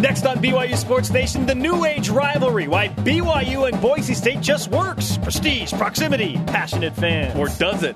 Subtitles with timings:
[0.00, 2.66] Next on BYU Sports Nation, the new age rivalry.
[2.68, 5.18] Why BYU and Boise State just works.
[5.18, 7.38] Prestige, proximity, passionate fans.
[7.38, 7.92] Or does it?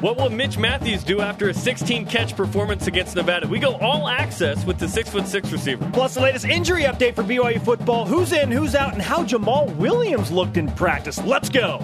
[0.00, 3.46] What will Mitch Mathews do after a 16 catch performance against Nevada?
[3.46, 5.88] We go all access with the 6'6 receiver.
[5.92, 9.72] Plus, the latest injury update for BYU football who's in, who's out, and how Jamaal
[9.76, 11.22] Williams looked in practice.
[11.22, 11.78] Let's go.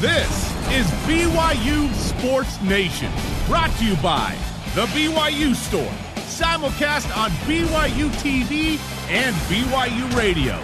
[0.00, 3.12] This is BYU Sports Nation,
[3.46, 4.34] brought to you by
[4.74, 10.54] The BYU Store simulcast on BYU TV and BYU Radio.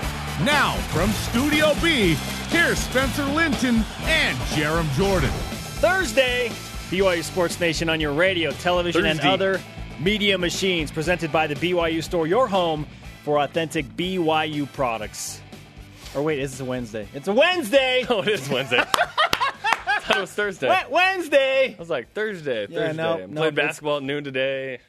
[0.44, 2.14] Now, from Studio B,
[2.48, 5.30] here's Spencer Linton and Jarom Jordan.
[5.80, 6.48] Thursday,
[6.90, 9.20] BYU Sports Nation on your radio, television, Thursday.
[9.22, 9.60] and other
[10.00, 12.86] media machines, presented by the BYU Store, your home
[13.24, 15.40] for authentic BYU products.
[16.14, 17.06] Or wait, is this a Wednesday?
[17.14, 18.04] It's a Wednesday!
[18.10, 18.78] Oh, it is Wednesday.
[18.78, 20.82] I thought it was Thursday.
[20.90, 21.74] Wednesday!
[21.74, 22.86] I was like, Thursday, Thursday.
[22.86, 24.80] Yeah, no, no, Played basketball at noon today.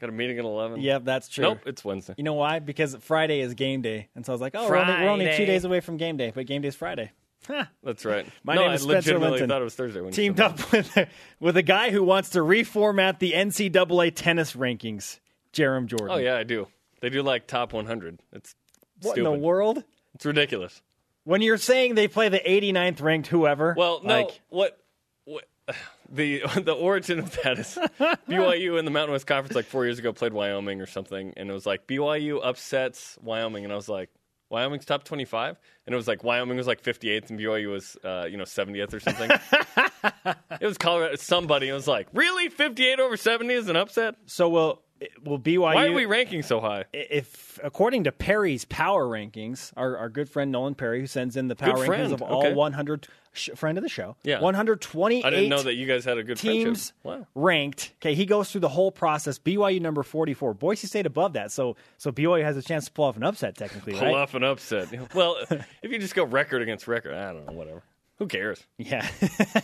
[0.00, 0.80] Got a meeting at 11?
[0.80, 1.42] Yep, that's true.
[1.42, 2.14] Nope, it's Wednesday.
[2.16, 2.58] You know why?
[2.58, 4.08] Because Friday is game day.
[4.14, 6.16] And so I was like, oh, we're only, we're only, two days away from game
[6.16, 7.12] day, but game day is Friday.
[7.46, 7.66] Huh.
[7.82, 8.26] That's right.
[8.44, 9.48] My no, name is I Spencer legitimately Linton.
[9.50, 10.00] thought it was Thursday.
[10.00, 14.14] When you Teamed up with a, with a guy who wants to reformat the NCAA
[14.14, 15.20] tennis rankings,
[15.52, 16.08] Jarom Jordan.
[16.10, 16.66] Oh, yeah, I do.
[17.00, 18.20] They do like top 100.
[18.32, 18.54] It's
[19.02, 19.18] What stupid.
[19.18, 19.84] in the world?
[20.14, 20.82] It's ridiculous.
[21.24, 23.74] When you're saying they play the 89th ranked whoever.
[23.76, 24.22] Well, no.
[24.22, 24.78] like, what,
[25.24, 25.44] what
[26.10, 27.78] the the origin of that is
[28.28, 31.50] BYU in the Mountain West Conference like four years ago played Wyoming or something, and
[31.50, 34.10] it was like BYU upsets Wyoming, and I was like,
[34.50, 37.70] Wyoming's top twenty five, and it was like Wyoming was like fifty eighth, and BYU
[37.70, 39.30] was uh, you know seventieth or something.
[40.60, 41.14] it was Colorado.
[41.16, 44.16] Somebody it was like, really fifty eight over seventy is an upset.
[44.26, 44.82] So will
[45.24, 45.60] will BYU?
[45.60, 46.84] Why are we ranking so high?
[46.92, 51.48] If according to Perry's power rankings, our, our good friend Nolan Perry, who sends in
[51.48, 52.12] the power Good rankings friend.
[52.12, 52.52] of all Okay.
[52.52, 54.40] 100 sh- friend of the show, Yeah.
[54.40, 56.92] 128 I didn't know that you guys had a good teams.
[57.02, 57.26] Wow.
[57.34, 57.92] ranked.
[58.00, 59.38] Okay, he goes through the whole process.
[59.38, 61.50] BYU number 44, Boise State above that.
[61.52, 64.14] So so BYU has a chance to pull off an upset technically, Pull right?
[64.14, 64.88] off an upset.
[65.14, 65.36] Well,
[65.82, 67.82] if you just go record against record, I don't know, whatever.
[68.20, 68.64] Who cares?
[68.78, 69.08] Yeah.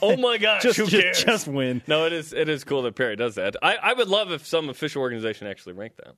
[0.03, 1.25] Oh my gosh, just, who just- cares?
[1.25, 1.83] just win.
[1.87, 3.55] No, it is it is cool that Perry does that.
[3.62, 6.15] I, I would love if some official organization actually ranked that.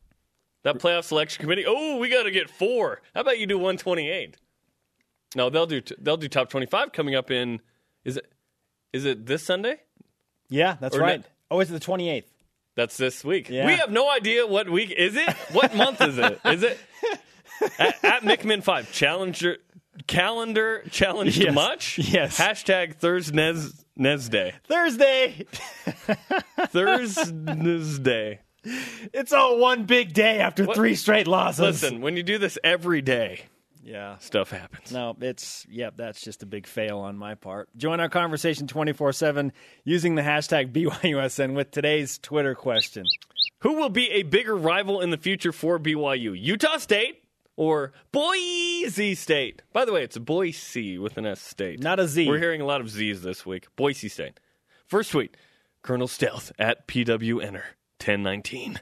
[0.65, 1.65] That playoff selection committee.
[1.66, 3.00] Oh, we got to get four.
[3.15, 4.37] How about you do one twenty eight?
[5.37, 7.60] No, they'll do they'll do top twenty five coming up in.
[8.04, 8.32] Is it
[8.93, 9.81] is it this Sunday?
[10.49, 11.19] Yeah, that's Or right.
[11.20, 12.25] not- Oh, it's the 28th.
[12.76, 13.49] That's this week.
[13.50, 13.66] Yeah.
[13.66, 15.28] We have no idea what week is it.
[15.53, 16.38] What month is it?
[16.44, 16.78] Is it
[17.78, 19.56] at, at Mickman Five Challenger
[20.06, 21.54] calendar challenged Yes.
[21.54, 21.98] much?
[21.98, 22.38] Yes.
[22.38, 23.54] Hashtag Thursday
[24.31, 24.54] Day.
[24.66, 25.47] Thursday.
[26.69, 28.41] Thursday.
[28.64, 31.60] It's all one big day after What- three straight losses.
[31.82, 33.42] Listen, when you do this every day,
[33.82, 34.19] Yeah.
[34.19, 34.92] stuff happens.
[34.92, 35.94] No, it's yep.
[35.97, 37.69] That's just a big fail on my part.
[37.76, 39.53] Join our conversation twenty four seven
[39.84, 43.06] using the hashtag BYUSN with today's Twitter question.
[43.60, 46.38] Who will be a bigger rival in the future for BYU?
[46.38, 47.22] Utah State
[47.58, 49.62] or Boise State?
[49.72, 51.80] By the way, it's Boise with an S State.
[51.80, 52.26] Not a Z.
[52.26, 53.66] We're hearing a lot of Z's this week.
[53.76, 54.38] Boise State.
[54.86, 55.36] First tweet
[55.82, 57.64] Colonel Stealth at PW Enter
[58.00, 58.80] 1019.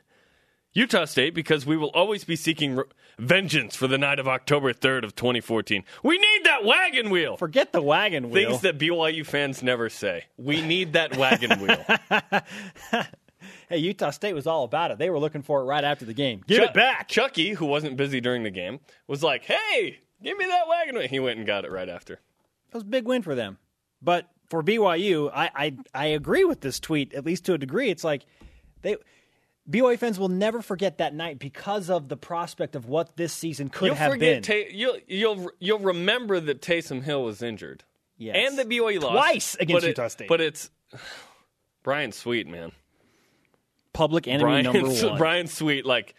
[0.74, 2.84] Utah State because we will always be seeking re-
[3.18, 5.82] vengeance for the night of October 3rd of 2014.
[6.02, 7.38] We need that wagon wheel.
[7.38, 8.50] Forget the wagon wheel.
[8.50, 10.24] Things that BYU fans never say.
[10.36, 11.82] We need that wagon wheel.
[13.68, 14.98] hey, Utah State was all about it.
[14.98, 16.42] They were looking for it right after the game.
[16.46, 17.08] Give Chuck- it back.
[17.08, 21.08] Chucky, who wasn't busy during the game, was like, "Hey, give me that wagon wheel."
[21.08, 22.14] He went and got it right after.
[22.14, 23.58] It was a big win for them.
[24.02, 27.90] But for BYU, I, I I agree with this tweet at least to a degree.
[27.90, 28.24] It's like
[28.82, 28.96] they
[29.68, 33.68] BYU fans will never forget that night because of the prospect of what this season
[33.68, 34.42] could you'll have forget.
[34.42, 34.64] been.
[34.64, 37.82] Ta- you'll you'll you'll remember that Taysom Hill was injured.
[38.18, 38.36] Yes.
[38.38, 40.28] And the BYU lost Twice against but it- Utah State.
[40.28, 40.70] But it's
[41.82, 42.72] Brian Suite, man.
[43.96, 45.16] Public enemy Brian number one.
[45.18, 46.14] Brian Suite, like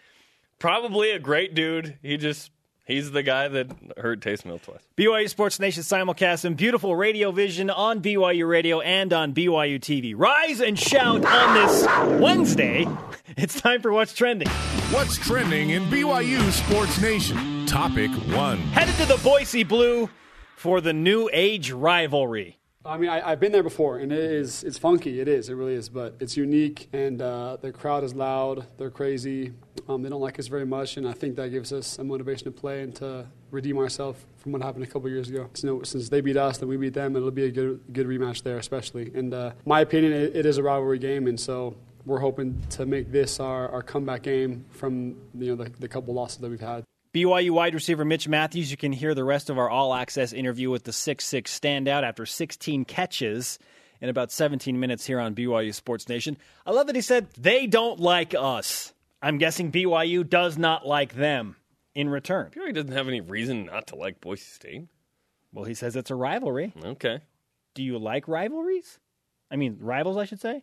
[0.57, 1.97] probably a great dude.
[2.01, 2.49] He just
[2.85, 3.67] he's the guy that
[3.97, 4.81] hurt Taysom Hill twice.
[4.97, 10.13] BYU Sports Nation simulcast and beautiful radio vision on BYU Radio and on BYU TV.
[10.17, 11.85] Rise and shout on this
[12.19, 12.87] Wednesday.
[13.35, 14.47] It's time for What's Trending.
[14.89, 17.67] What's trending in BYU Sports Nation?
[17.67, 18.57] Topic one.
[18.71, 20.09] Headed to the Boise Blue
[20.55, 22.56] for the new age rivalry.
[22.87, 25.19] I mean, I, I've been there before, and it is it's funky.
[25.19, 28.65] It is, it really is, but it's unique, and uh, the crowd is loud.
[28.77, 29.51] They're crazy.
[29.89, 32.45] Um, they don't like us very much, and I think that gives us a motivation
[32.45, 35.49] to play and to redeem ourselves from what happened a couple years ago.
[35.53, 37.15] So, since they beat us, then we beat them.
[37.17, 39.11] It'll be a good good rematch there, especially.
[39.13, 41.75] And uh, my opinion, it, it is a rivalry game, and so
[42.05, 46.13] we're hoping to make this our, our comeback game from you know the, the couple
[46.13, 46.85] losses that we've had.
[47.17, 48.69] BYU wide receiver Mitch Mathews.
[48.69, 52.27] You can hear the rest of our all access interview with the 6'6 standout after
[52.27, 53.57] 16 catches
[53.99, 56.37] in about 17 minutes here on BYU Sports Nation.
[56.63, 58.93] I love that he said they don't like us.
[59.19, 61.55] I'm guessing BYU does not like them
[61.95, 62.51] in return.
[62.55, 64.83] BYU doesn't have any reason not to like Boise State.
[65.51, 66.71] Well, he says it's a rivalry.
[66.85, 67.21] Okay.
[67.73, 68.99] Do you like rivalries?
[69.49, 70.61] I mean, rivals, I should say.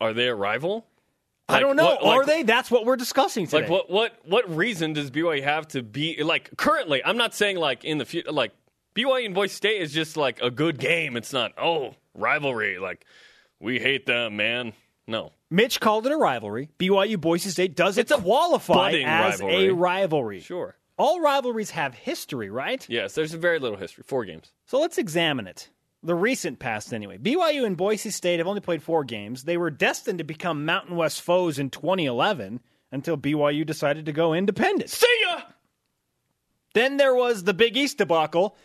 [0.00, 0.86] Are they a rival?
[1.48, 1.84] I don't know.
[1.84, 2.42] what- Are like- they?
[2.42, 3.62] That's what we're discussing today.
[3.62, 7.04] Like what what what reason does BYU have to be like currently?
[7.04, 8.52] I'm not saying like in the future like
[8.94, 11.16] BYU and Boise State is just like a good game.
[11.16, 13.04] It's not oh rivalry like
[13.60, 14.72] we hate them man.
[15.06, 16.68] No, Mitch called it a rivalry.
[16.80, 19.68] BYU Boise State doesn't It's a qualify as rivalry.
[19.68, 20.40] a rivalry.
[20.40, 20.76] sure.
[20.98, 22.84] All rivalries have history, right?
[22.88, 24.02] Yes, there's very little history.
[24.04, 24.50] Four games.
[24.64, 25.68] So let's examine it.
[26.02, 27.18] The recent past, anyway.
[27.18, 29.44] BYU and Boise State have only played four games.
[29.44, 32.60] They were destined to become Mountain West foes in 2011
[32.92, 34.90] until BYU decided to go independent.
[34.90, 35.40] See ya.
[36.74, 38.56] Then there was the Big East debacle.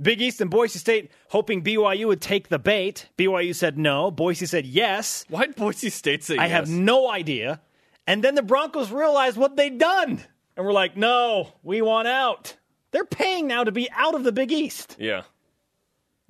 [0.00, 3.08] Big East and Boise State hoping BYU would take the bait.
[3.18, 4.10] BYU said no.
[4.10, 5.26] Boise said yes.
[5.28, 6.42] Why did Boise State say yes?
[6.42, 6.52] I yes?
[6.52, 7.60] have no idea.
[8.06, 10.20] And then the Broncos realized what they'd done.
[10.56, 12.56] And we're like, no, we want out.
[12.92, 14.96] They're paying now to be out of the Big East.
[14.98, 15.22] Yeah.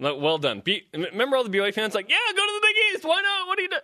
[0.00, 0.60] Well done.
[0.64, 3.04] B- remember all the BYU fans like, yeah, go to the Big East.
[3.04, 3.46] Why not?
[3.46, 3.76] What do you do?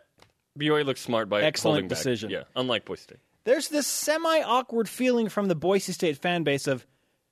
[0.59, 1.99] BYU looks smart by Excellent holding back.
[1.99, 2.31] decision.
[2.31, 3.19] Yeah, unlike Boise State.
[3.45, 6.87] There's this semi awkward feeling from the Boise State fan base of,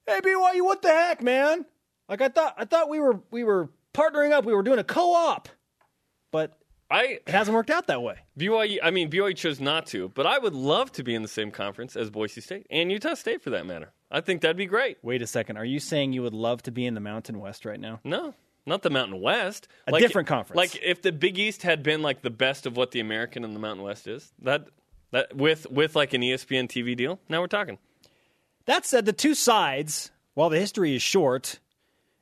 [0.06, 1.64] hey BYU, what the heck, man?
[2.08, 4.84] Like I thought I thought we were we were partnering up, we were doing a
[4.84, 5.48] co op.
[6.31, 6.58] But
[6.90, 8.16] I it hasn't worked out that way.
[8.38, 8.78] BYU.
[8.82, 11.50] I mean, BYU chose not to, but I would love to be in the same
[11.50, 13.92] conference as Boise State and Utah State for that matter.
[14.10, 14.98] I think that'd be great.
[15.02, 15.56] Wait a second.
[15.56, 18.00] Are you saying you would love to be in the Mountain West right now?
[18.04, 18.34] No,
[18.66, 19.69] not the Mountain West.
[19.87, 20.56] A different conference.
[20.56, 23.55] Like if the Big East had been like the best of what the American and
[23.55, 24.69] the Mountain West is, that
[25.11, 27.20] that with with like an ESPN TV deal.
[27.28, 27.78] Now we're talking.
[28.66, 31.61] That said, the two sides, while the history is short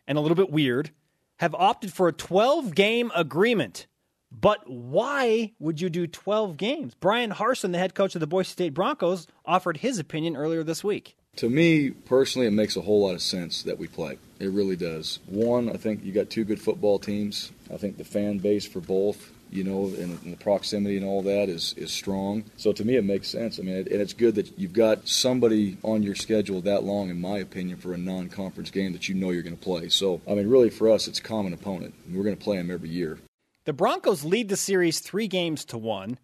[0.09, 0.91] and a little bit weird,
[1.37, 3.87] have opted for a 12 game agreement.
[4.33, 6.95] But why would you do 12 games?
[6.95, 10.83] Bryan Harsin, the head coach of the Boise State Broncos, offered his opinion earlier this
[10.83, 11.17] week.
[11.37, 14.19] To me personally, it makes a whole lot of sense that we play.
[14.43, 15.21] It really does.
[15.27, 17.53] One, I think you got two good football teams.
[17.73, 21.23] I think the fan base for both, you know, and, and the proximity and all
[21.23, 22.43] that is is strong.
[22.57, 23.61] So to me, it makes sense.
[23.61, 27.09] I mean, it, and it's good that you've got somebody on your schedule that long,
[27.09, 29.89] in my opinion, for a non-conference game that you know you're going to play.
[29.89, 31.95] So I mean, really for us, it's common opponent.
[32.11, 33.21] We're going to play them every year.
[33.65, 36.19] The Broncos lead the series three games to one.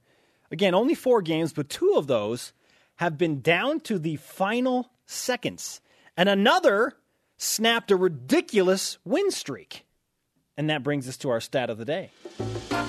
[0.50, 2.52] Again, only four games, but two of those
[2.96, 5.80] have been down to the final seconds.
[6.16, 6.94] And another
[7.38, 9.86] snapped a ridiculous win streak.
[10.56, 12.10] And that brings us to our stat of the day.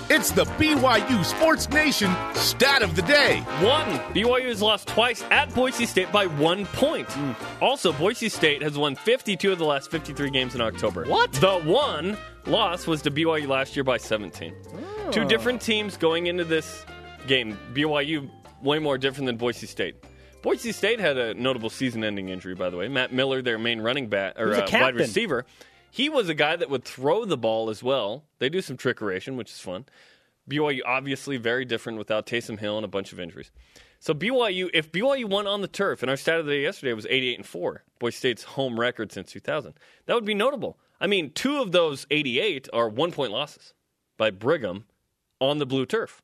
[0.10, 3.42] It's the BYU Sports Nation stat of the day.
[3.62, 3.86] One,
[4.16, 7.08] BYU has lost twice at Boise State by one point.
[7.12, 7.64] Hmm.
[7.64, 11.06] Also, Boise State has won 52 of the last 53 games in October.
[11.06, 11.32] What?
[11.34, 12.18] The one
[12.48, 14.56] loss was to BYU last year by 17.
[15.12, 15.26] Two oh.
[15.26, 16.84] different teams going into this
[17.28, 17.56] game.
[17.74, 18.32] BYU
[18.64, 20.04] way more different than Boise State.
[20.42, 22.88] Boise State had a notable season-ending injury, by the way.
[22.88, 25.46] Matt Miller, their main running back or uh, wide receiver,
[25.92, 28.24] he was a guy that would throw the ball as well.
[28.40, 29.86] They do some trickeration, which is fun.
[30.50, 33.52] BYU obviously very different without Taysom Hill and a bunch of injuries.
[34.00, 36.94] So BYU, if BYU won on the turf, and our stat of the day yesterday
[36.94, 39.74] was 88 and four, Boise State's home record since 2000,
[40.06, 40.80] that would be notable.
[41.02, 43.74] I mean, two of those 88 are one point losses
[44.18, 44.86] by Brigham
[45.40, 46.22] on the blue turf.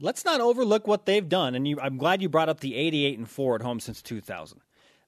[0.00, 1.54] Let's not overlook what they've done.
[1.54, 4.60] And you, I'm glad you brought up the 88 and 4 at home since 2000.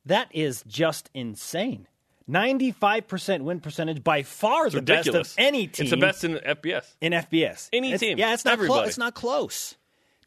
[0.05, 1.87] That is just insane.
[2.31, 5.29] 95% win percentage, by far the Ridiculous.
[5.35, 5.85] best of any team.
[5.85, 6.85] It's the best in FBS.
[7.01, 7.69] in FBS.
[7.73, 8.19] Any It's- team.
[8.19, 8.89] Yeah, it's not close.
[8.89, 9.77] It's not close.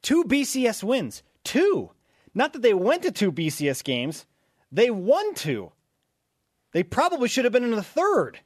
[0.02, 1.24] Two BCS wins.
[1.44, 1.92] Two.
[2.34, 4.26] Not that they went to two BCS games.
[4.72, 5.72] They won two.
[6.74, 8.40] They probably should have been in the third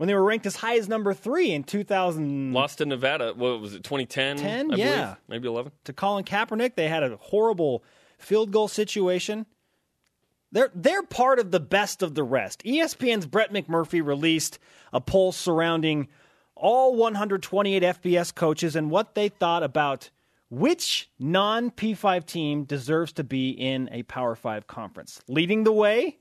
[0.00, 2.54] when they were ranked as high as number three in 2000.
[2.54, 3.34] Lost to Nevada.
[3.36, 3.84] What was it?
[3.84, 4.38] 2010.
[4.38, 4.72] 10?
[4.72, 4.86] I Yeah.
[5.02, 5.16] believe?
[5.28, 5.72] maybe 11.
[5.84, 6.74] to Colin Kaepernick.
[6.74, 7.84] They had a horrible
[8.16, 9.44] field goal situation.
[10.52, 12.62] They're they're part of the best of the rest.
[12.64, 14.58] ESPN's Brett McMurphy released
[14.90, 16.08] a poll surrounding
[16.54, 20.08] all 128 FBS coaches and what they thought about
[20.48, 25.20] which non P5 team deserves to be in a Power 5 conference.
[25.28, 26.19] Leading the way,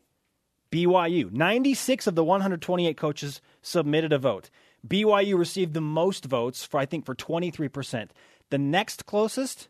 [0.72, 1.32] BYU.
[1.32, 4.50] 96 of the 128 coaches submitted a vote.
[4.88, 8.10] BYU received the most votes for I think for 23%.
[8.50, 9.68] The next closest,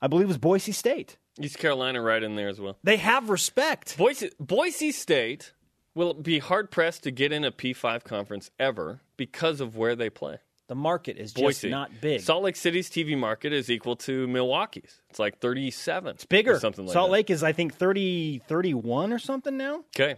[0.00, 1.18] I believe was Boise State.
[1.40, 2.76] East Carolina right in there as well.
[2.82, 3.96] They have respect.
[3.96, 5.52] Boise, Boise State
[5.94, 10.10] will be hard pressed to get in a P5 conference ever because of where they
[10.10, 10.38] play.
[10.68, 11.70] The market is just Boise.
[11.70, 12.20] not big.
[12.20, 15.00] Salt Lake City's TV market is equal to Milwaukee's.
[15.08, 16.10] It's like 37.
[16.14, 16.60] It's bigger.
[16.60, 17.12] something like Salt that.
[17.12, 19.84] Lake is I think 30 31 or something now.
[19.96, 20.16] Okay.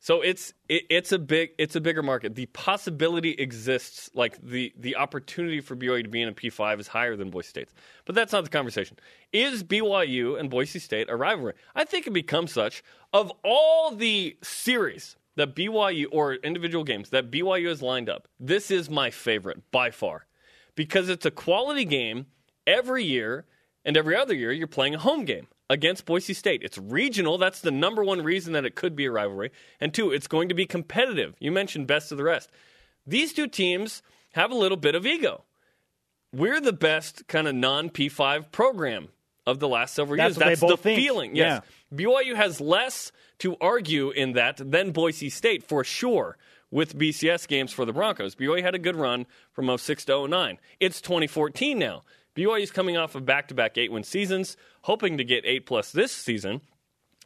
[0.00, 2.34] So it's it, it's a big it's a bigger market.
[2.34, 6.80] The possibility exists, like the the opportunity for BYU to be in a P five
[6.80, 7.72] is higher than Boise State's.
[8.04, 8.98] But that's not the conversation.
[9.32, 11.54] Is BYU and Boise State a rivalry?
[11.76, 12.82] I think it becomes such.
[13.12, 18.70] Of all the series that BYU or individual games that BYU has lined up, this
[18.70, 20.26] is my favorite by far
[20.74, 22.26] because it's a quality game
[22.66, 23.46] every year,
[23.84, 26.62] and every other year you're playing a home game against Boise State.
[26.62, 27.38] It's regional.
[27.38, 29.50] That's the number one reason that it could be a rivalry.
[29.80, 31.34] And two, it's going to be competitive.
[31.40, 32.50] You mentioned best of the rest.
[33.06, 34.02] These two teams
[34.34, 35.44] have a little bit of ego.
[36.32, 39.08] We're the best kind of non P5 program
[39.46, 40.60] of the last several That's years.
[40.60, 40.98] That's the think.
[41.00, 41.36] feeling.
[41.36, 41.62] Yes.
[41.94, 46.36] BYU has less to argue in that than Boise State for sure
[46.70, 48.34] with BCS games for the Broncos.
[48.34, 50.58] BYU had a good run from 06 to 09.
[50.80, 52.02] It's 2014 now.
[52.34, 55.66] BYU is coming off of back to back eight win seasons, hoping to get eight
[55.66, 56.62] plus this season.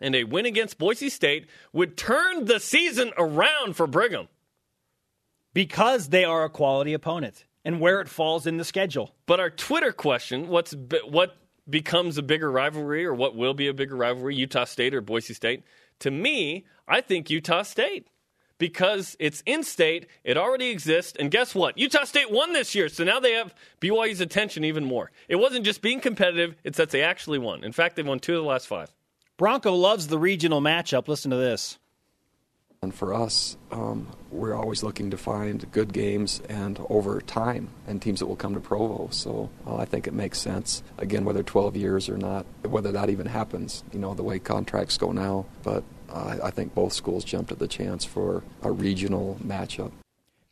[0.01, 4.29] And a win against Boise State would turn the season around for Brigham.
[5.55, 9.15] because they are a quality opponent and where it falls in the schedule.
[9.27, 10.75] But our Twitter question, what's
[11.09, 11.37] what
[11.69, 15.35] becomes a bigger rivalry or what will be a bigger rivalry, Utah State or Boise
[15.35, 15.63] State?
[16.01, 18.09] To me, I think Utah State.
[18.59, 21.77] Because it's in state, it already exists, and guess what?
[21.77, 25.11] Utah State won this year, so now they have BYU's attention even more.
[25.29, 27.65] It wasn't just being competitive, it's that they actually won.
[27.65, 28.95] In fact, they've won two of the last five.
[29.37, 31.07] Bronco loves the regional matchup.
[31.07, 31.79] Listen to this.
[32.87, 38.01] And for us, um, we're always looking to find good games and over time and
[38.01, 39.09] teams that will come to Provo.
[39.11, 40.85] So uh, I think it makes sense.
[40.97, 44.97] Again, whether 12 years or not, whether that even happens, you know, the way contracts
[44.99, 45.47] go now.
[45.65, 49.91] But uh, I think both schools jumped at the chance for a regional matchup.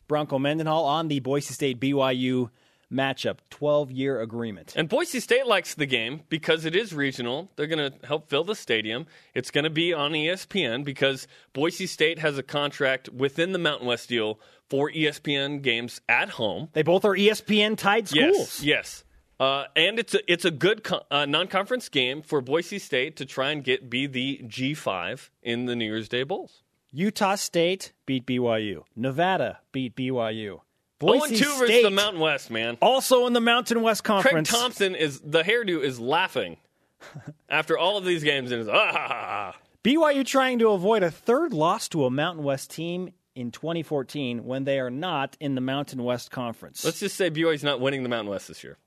[0.09, 2.49] Bronco Mendenhall on the Boise State BYU
[2.91, 4.73] matchup, 12 year agreement.
[4.75, 7.51] And Boise State likes the game because it is regional.
[7.55, 9.07] They're going to help fill the stadium.
[9.33, 13.87] It's going to be on ESPN because Boise State has a contract within the Mountain
[13.87, 14.39] West deal
[14.69, 16.69] for ESPN games at home.
[16.73, 18.61] They both are ESPN tied schools.
[18.61, 19.03] Yes, yes.
[19.39, 23.25] Uh, and it's a it's a good co- uh, non-conference game for Boise State to
[23.25, 26.63] try and get be the G5 in the New Year's Day Bowls.
[26.91, 28.83] Utah State beat BYU.
[28.95, 30.61] Nevada beat BYU.
[31.01, 32.77] 0 Boise 2 versus State the Mountain West, man.
[32.81, 34.49] also in the Mountain West Conference.
[34.49, 36.57] Craig Thompson is the hairdo is laughing
[37.49, 39.55] after all of these games and is ah, ha, ha, ha.
[39.83, 44.63] BYU trying to avoid a third loss to a Mountain West team in 2014 when
[44.63, 46.83] they are not in the Mountain West Conference.
[46.83, 48.77] Let's just say BYU's not winning the Mountain West this year.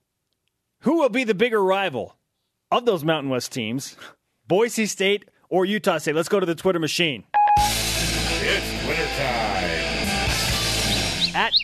[0.80, 2.16] Who will be the bigger rival
[2.70, 3.96] of those Mountain West teams?
[4.48, 6.14] Boise State or Utah State?
[6.14, 7.24] Let's go to the Twitter machine.
[7.60, 9.07] It's wintertime.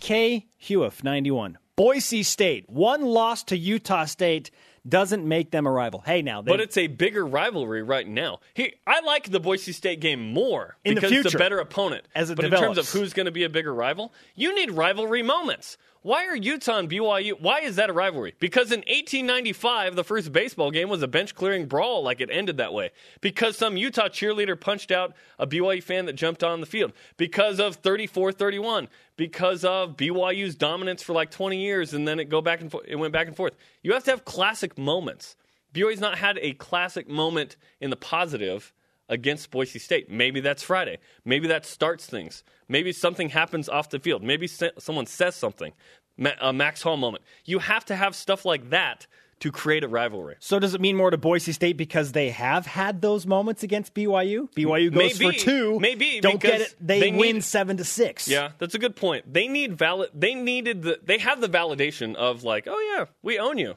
[0.04, 1.56] K Hewif 91.
[1.76, 2.68] Boise State.
[2.68, 4.50] One loss to Utah State
[4.86, 6.02] doesn't make them a rival.
[6.04, 6.42] Hey, now.
[6.42, 8.40] They, But it's a bigger rivalry right now.
[8.52, 12.06] He, I like the Boise State game more In the because it's a better opponent.
[12.14, 14.72] as it but in terms of who's going to be a bigger rival, you need
[14.72, 15.78] rivalry moments.
[16.04, 17.40] Why are Utah and BYU?
[17.40, 18.34] Why is that a rivalry?
[18.38, 22.58] Because in 1895, the first baseball game was a bench clearing brawl, like it ended
[22.58, 22.90] that way.
[23.22, 26.92] Because some Utah cheerleader punched out a BYU fan that jumped on the field.
[27.16, 28.88] Because of 34-31.
[29.16, 32.70] Because of BYU's dominance for like 20 years, and then it go back and.
[32.86, 33.54] It went back and forth.
[33.82, 35.36] You have to have classic moments.
[35.72, 38.74] BYU's not had a classic moment in the positive
[39.08, 40.10] against Boise State.
[40.10, 40.98] Maybe that's Friday.
[41.24, 42.42] Maybe that starts things.
[42.68, 44.22] Maybe something happens off the field.
[44.22, 45.72] Maybe someone says something.
[46.16, 47.24] Ma- a Max Hall moment.
[47.44, 49.06] You have to have stuff like that
[49.40, 50.36] to create a rivalry.
[50.38, 53.92] so does it mean more to Boise State because they have had those moments against
[53.92, 54.48] BYU?
[54.54, 55.36] BYU goes Maybe.
[55.38, 55.80] for two.
[55.80, 56.74] Maybe, Don't get it.
[56.80, 58.28] They, they win need- seven to six.
[58.28, 59.30] Yeah, that's a good point.
[59.30, 60.10] They need valid.
[60.14, 61.00] They needed the.
[61.02, 63.74] They have the validation of like, oh yeah, we own you.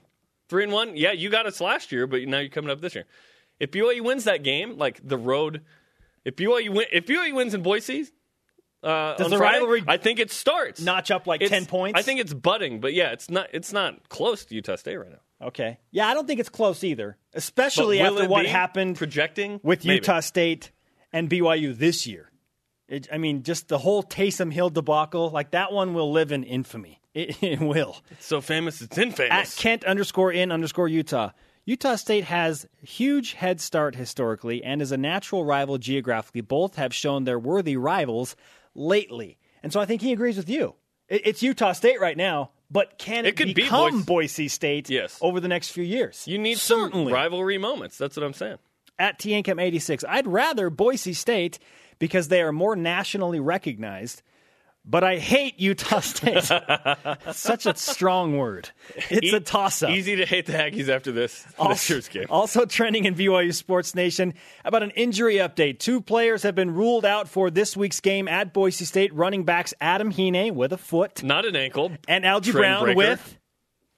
[0.48, 0.96] Three and one.
[0.96, 3.06] Yeah, you got us last year, but now you're coming up this year.
[3.60, 5.64] If BYU wins that game, like the road,
[6.26, 8.06] if BYU win, if BYU wins in Boise,
[8.84, 12.00] uh, Does the Friday, rivalry I think it starts notch up like It's- 10 points?
[12.00, 13.48] I think it's budding, but yeah, it's not.
[13.54, 15.48] It's not close to Utah State right now.
[15.48, 15.78] Okay.
[15.92, 18.50] Yeah, I don't think it's close either, But especially will after it what be?
[18.50, 19.96] happened projecting with Maybe.
[19.96, 20.72] Utah State
[21.14, 22.32] and BYU this year.
[22.88, 26.44] It, I mean, just the whole Taysom Hill debacle, like that one will live in
[26.44, 27.02] infamy.
[27.14, 27.98] It, it will.
[28.12, 29.32] It's so famous, it's infamous.
[29.58, 29.62] At.
[29.62, 31.32] Kent underscore in underscore Utah.
[31.68, 36.40] Utah State has huge head start historically and is a natural rival geographically.
[36.40, 38.38] Both have shown they're worthy rivals
[38.74, 39.38] lately.
[39.62, 40.76] And so I think he agrees with you.
[41.10, 44.90] It's Utah State right now, but can it, It could be become Boise- Boise State
[44.90, 45.18] Yes.
[45.22, 46.24] over the next few years?
[46.26, 47.98] you need certainly some rivalry moments.
[47.98, 48.58] That's what I'm saying.
[48.98, 50.06] at Tiancam 86.
[50.08, 51.60] I'd rather Boise State
[52.00, 54.22] because they are more nationally recognized,
[54.90, 56.44] but I hate Utah State.
[57.34, 58.70] Such a strong word.
[59.10, 59.90] It's a toss up.
[59.92, 62.26] Easy to hate the Aggies after this, this Also, year's game.
[62.30, 65.80] also trending in BYU Sports Nation about an injury update.
[65.80, 69.14] Two players have been ruled out for this week's game at Boise State.
[69.14, 71.92] Running backs Adam Hine with a foot Not an ankle.
[72.08, 72.98] and Algie Brown breaker.
[72.98, 73.38] with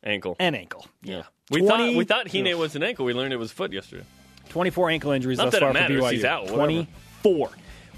[0.03, 0.35] ankle.
[0.39, 0.87] an ankle.
[1.03, 1.23] yeah.
[1.51, 3.05] We 20 thought we thought Hine was an ankle.
[3.05, 4.03] We learned it was foot yesterday.
[4.49, 5.99] 24 ankle injuries Not thus far matters.
[5.99, 6.11] for BYU.
[6.13, 6.87] He's out, whatever.
[7.23, 7.49] 24.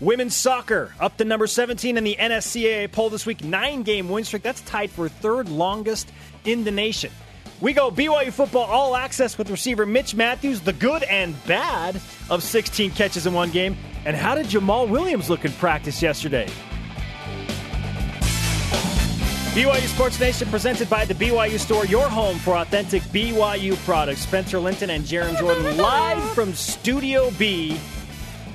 [0.01, 3.43] Women's soccer up to number 17 in the NSCAA poll this week.
[3.43, 4.41] Nine game win streak.
[4.41, 6.11] That's tied for third longest
[6.43, 7.11] in the nation.
[7.61, 12.41] We go BYU football all access with receiver Mitch Mathews, the good and bad of
[12.41, 13.77] 16 catches in one game.
[14.03, 16.47] And how did Jamaal Williams look in practice yesterday?
[19.53, 24.21] BYU Sports Nation presented by the BYU Store, your home for authentic BYU products.
[24.21, 27.79] Spencer Linton and Jarom Jordan live from Studio B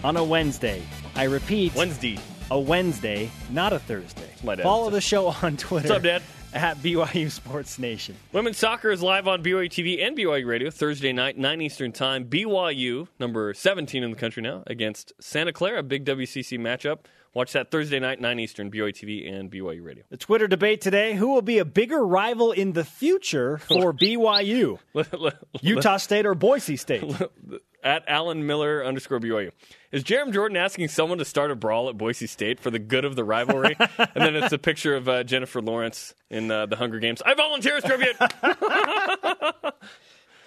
[0.02, 0.82] on a Wednesday.
[1.16, 2.18] I repeat, Wednesday.
[2.50, 4.28] a Wednesday, not a Thursday.
[4.44, 4.94] my dad Follow said.
[4.94, 5.88] the show on Twitter.
[5.88, 6.22] What's up, Dad?
[6.52, 8.16] At BYU Sports Nation.
[8.32, 12.26] Women's soccer is live on BYU TV and BYU Radio Thursday night, 9 Eastern Time.
[12.26, 17.00] BYU, number 17 in the country now, against Santa Clara, a big WCC matchup.
[17.36, 20.04] Watch that Thursday night, 9 Eastern, BYU TV and BYU Radio.
[20.08, 24.78] The Twitter debate today who will be a bigger rival in the future for BYU?
[25.60, 27.04] Utah State or Boise State?
[27.84, 29.52] At Alan Miller underscore BYU.
[29.92, 33.04] Is Jarom Jordan asking someone to start a brawl at Boise State for the good
[33.04, 33.76] of the rivalry?
[33.78, 37.20] and then it's a picture of uh, Jennifer Lawrence in uh, the Hunger Games.
[37.20, 38.16] I volunteer as tribute.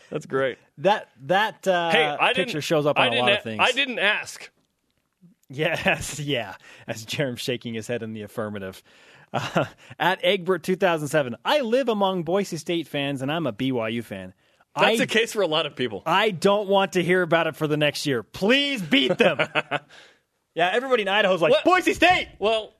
[0.09, 0.57] That's great.
[0.79, 3.61] That that uh, Hey, I picture shows up on a lot of things.
[3.63, 4.49] I didn't ask.
[5.49, 6.55] Yes, yeah.
[6.87, 8.81] As Jarom's shaking his head in the affirmative.
[9.33, 9.65] Uh,
[9.99, 14.33] at Egbert 2007, I live among Boise State fans and I'm a BYU fan.
[14.75, 16.03] That's I, the case for a lot of people.
[16.05, 18.23] I don't want to hear about it for the next year.
[18.23, 19.37] Please beat them.
[20.55, 21.63] yeah, everybody in Idaho's like, What?
[21.63, 22.29] Boise State!
[22.39, 22.73] Well,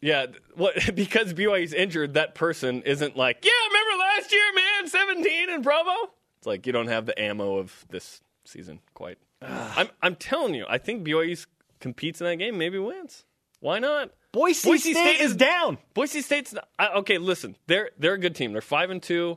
[0.00, 5.50] yeah, what because BYU's injured, that person isn't like, yeah, remember last year, man, 17
[5.50, 6.12] in Provo?
[6.38, 9.18] It's like you don't have the ammo of this season quite.
[9.40, 11.36] I'm, I'm telling you, I think BYU
[11.84, 13.24] competes in that game, maybe wins.
[13.60, 14.10] Why not?
[14.32, 15.76] Boise, Boise State, State is down.
[15.92, 17.18] Boise State's not, I, okay.
[17.18, 18.52] Listen, they're they're a good team.
[18.52, 19.36] They're five and two.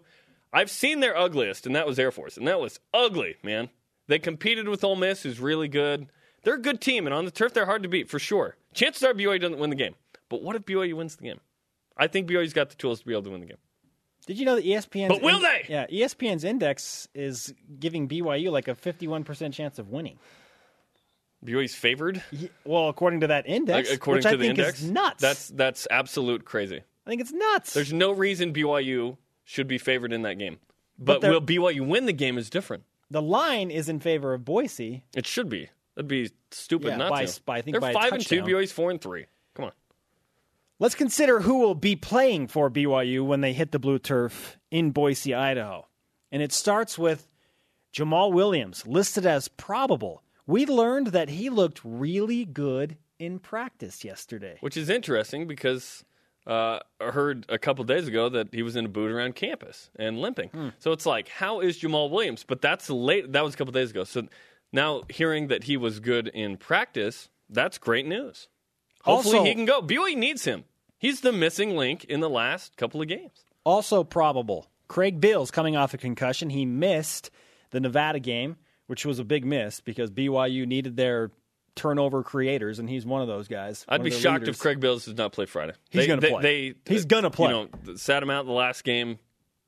[0.54, 3.70] I've seen their ugliest, and that was Air Force, and that was ugly, man.
[4.08, 6.08] They competed with Ole Miss, who's really good.
[6.44, 8.56] They're a good team, and on the turf, they're hard to beat for sure.
[8.74, 9.96] Chances are BYU doesn't win the game,
[10.30, 11.42] but what if BYU wins the game?
[11.98, 13.57] I think BYU's got the tools to be able to win the game.
[14.25, 15.66] Did you know that E ESPN's But will they?
[15.68, 20.18] Yeah, ESPN's index is giving BYU like a 51% chance of winning.
[21.46, 22.22] BYU's favored,
[22.66, 24.82] Well, according to that index, according which to I the think index.
[24.82, 25.22] is nuts.
[25.22, 26.78] That's that's absolute crazy.
[27.06, 27.74] I think it's nuts.
[27.74, 30.60] There's no reason BYU should be favored in that game.
[31.00, 32.84] But, they're- will BYU win the game is different.
[33.10, 35.04] the line is in favor of Boise.
[35.16, 35.70] It should be.
[35.96, 37.42] That'd be stupid Yeah, not by- to.
[37.46, 38.42] by- I think They're by five and two.
[38.42, 39.28] BYU's four and three.
[39.56, 39.72] Come on.
[40.80, 44.92] Let's consider who will be playing for BYU when they hit the blue turf in
[44.92, 45.88] Boise, Idaho.
[46.32, 47.28] And it starts with
[47.94, 50.22] Jamaal Williams, listed as probable.
[50.48, 54.57] We learned that he looked really good in practice yesterday.
[54.62, 56.03] Which is interesting because
[56.46, 59.90] uh, I heard a couple days ago that he was in a boot around campus
[59.98, 60.50] and limping.
[60.50, 60.70] Hmm.
[60.79, 62.46] So it's like, how is Jamaal Williams?
[62.48, 63.33] But that's late.
[63.33, 64.03] That was a couple days ago.
[64.05, 64.27] So
[64.72, 68.48] now hearing that he was good in practice, that's great news.
[69.03, 69.81] Hopefully Also- he can go.
[69.81, 70.64] BYU needs him.
[71.00, 73.46] He's the missing link in the last couple of games.
[73.64, 74.68] Also probable.
[74.88, 76.50] Craig Bills coming off a concussion.
[76.50, 77.29] He missed
[77.72, 78.55] the Nevada game,
[78.88, 81.32] which was a big miss because BYU needed their
[81.76, 83.86] turnover creators, and he's one of those guys.
[83.88, 84.56] I'd be shocked leaders.
[84.56, 85.74] if Craig Bills does not play Friday.
[85.92, 86.42] He's They- gonna they- play.
[86.42, 87.52] They, He's gonna play.
[87.52, 89.20] You know, sat him out the last game.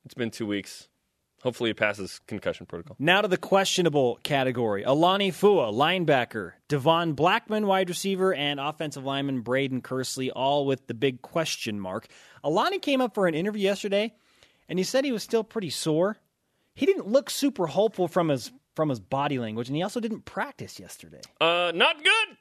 [0.06, 0.88] It's been two weeks.
[1.44, 2.98] Hopefully, he passes concussion protocol.
[3.00, 4.84] Now to the questionable category.
[4.84, 6.54] Alani Fua, linebacker.
[6.68, 12.08] Devon Blackmon, wide receiver, and offensive lineman Brayden Kearsley, all with the big question mark.
[12.44, 14.14] Alani came up for an interview yesterday,
[14.68, 16.18] and he said he was still pretty sore.
[16.76, 20.24] He didn't look super hopeful from his from his body language, and he also didn't
[20.24, 21.20] practice yesterday.
[21.42, 22.38] Uh, not good.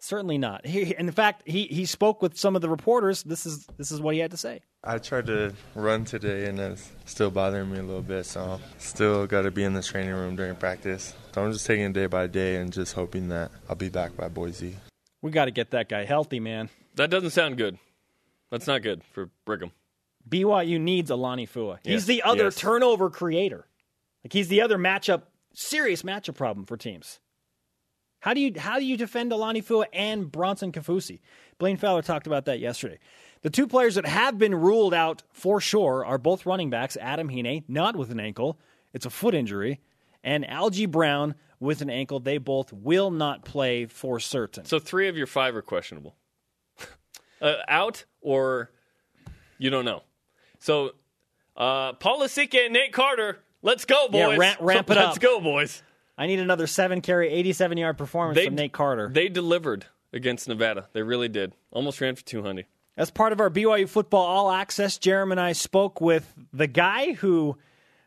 [0.00, 0.66] Certainly not.
[0.66, 3.22] He, he- in fact, he, he spoke with some of the reporters.
[3.22, 4.60] This is this is what he had to say.
[4.84, 9.26] I tried to run today and it's still bothering me a little bit, so still
[9.26, 11.14] got to be in the training room during practice.
[11.32, 14.14] So I'm just taking it day by day and just hoping that I'll be back
[14.14, 14.76] by Boise.
[15.22, 16.68] We got to get that guy healthy, man.
[16.96, 17.78] That doesn't sound good.
[18.50, 19.70] That's not good for Brigham.
[20.28, 21.78] BYU needs Alani Fua.
[21.82, 22.56] He's Yes, the other yes.
[22.56, 23.64] turnover creator.
[24.24, 25.22] Like he's the other matchup,
[25.54, 27.20] serious matchup problem for teams.
[28.20, 31.20] How do you how do you defend Alani Fua and Bronson Kaufusi?
[31.58, 32.98] Blaine Fowler talked about that yesterday.
[33.42, 36.96] The two players that have been ruled out for sure are both running backs.
[37.00, 38.60] Adam Hine, not with an ankle,
[38.92, 39.80] it's a foot injury,
[40.22, 42.20] and Algie Brown with an ankle.
[42.20, 44.66] They both will not play for certain.
[44.66, 46.14] So three of your five are questionable.
[47.40, 48.70] uh, out or
[49.58, 50.02] you don't know.
[50.58, 50.92] So,
[51.56, 54.18] uh, Paul Lasike and Nate Carter, let's go, boys.
[54.32, 55.82] Yeah, ramp- ramp it let's go, boys.
[56.18, 59.08] I need another seven carry, 87 yard performance They- from Nate Carter.
[59.12, 60.88] They delivered against Nevada.
[60.92, 61.54] They really did.
[61.70, 62.66] Almost ran for 200.
[62.96, 67.14] As part of our BYU football all access, Jeremy and I spoke with the guy
[67.14, 67.56] who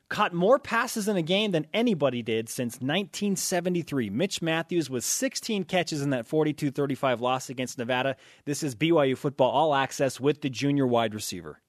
[0.09, 4.11] caught more passes in a game than anybody did since 1973.
[4.11, 8.15] Mitch Mathews with 16 catches in that 42 35 loss against Nevada.
[8.45, 11.59] This is BYU football all access with the junior wide receiver.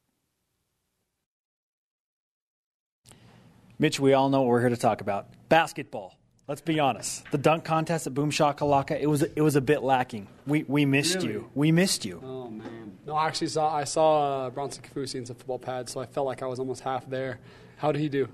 [3.79, 6.17] Mitch, we all know what we're here to talk about basketball.
[6.49, 7.29] Let's be honest.
[7.33, 10.29] The dunk contest at Boom Shakalaka, it was it was a bit lacking.
[10.47, 11.29] We we missed Really?
[11.33, 11.51] you.
[11.55, 12.23] We missed you.
[12.25, 12.99] Oh man.
[13.05, 16.07] No, I actually saw I saw uh, Bronson Kaufusi in some football pads, so I
[16.07, 17.41] felt like I was almost half there.
[17.79, 18.29] How did he do?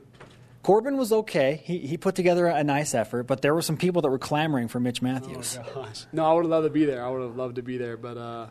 [0.63, 1.61] Corbin was okay.
[1.65, 4.69] He, he put together a nice effort, but there were some people that were clamoring
[4.69, 5.59] for Mitch Mathews.
[5.75, 6.07] Gosh.
[6.13, 7.05] No, I would have loved to be there.
[7.05, 8.47] I would have loved to be there, but uh,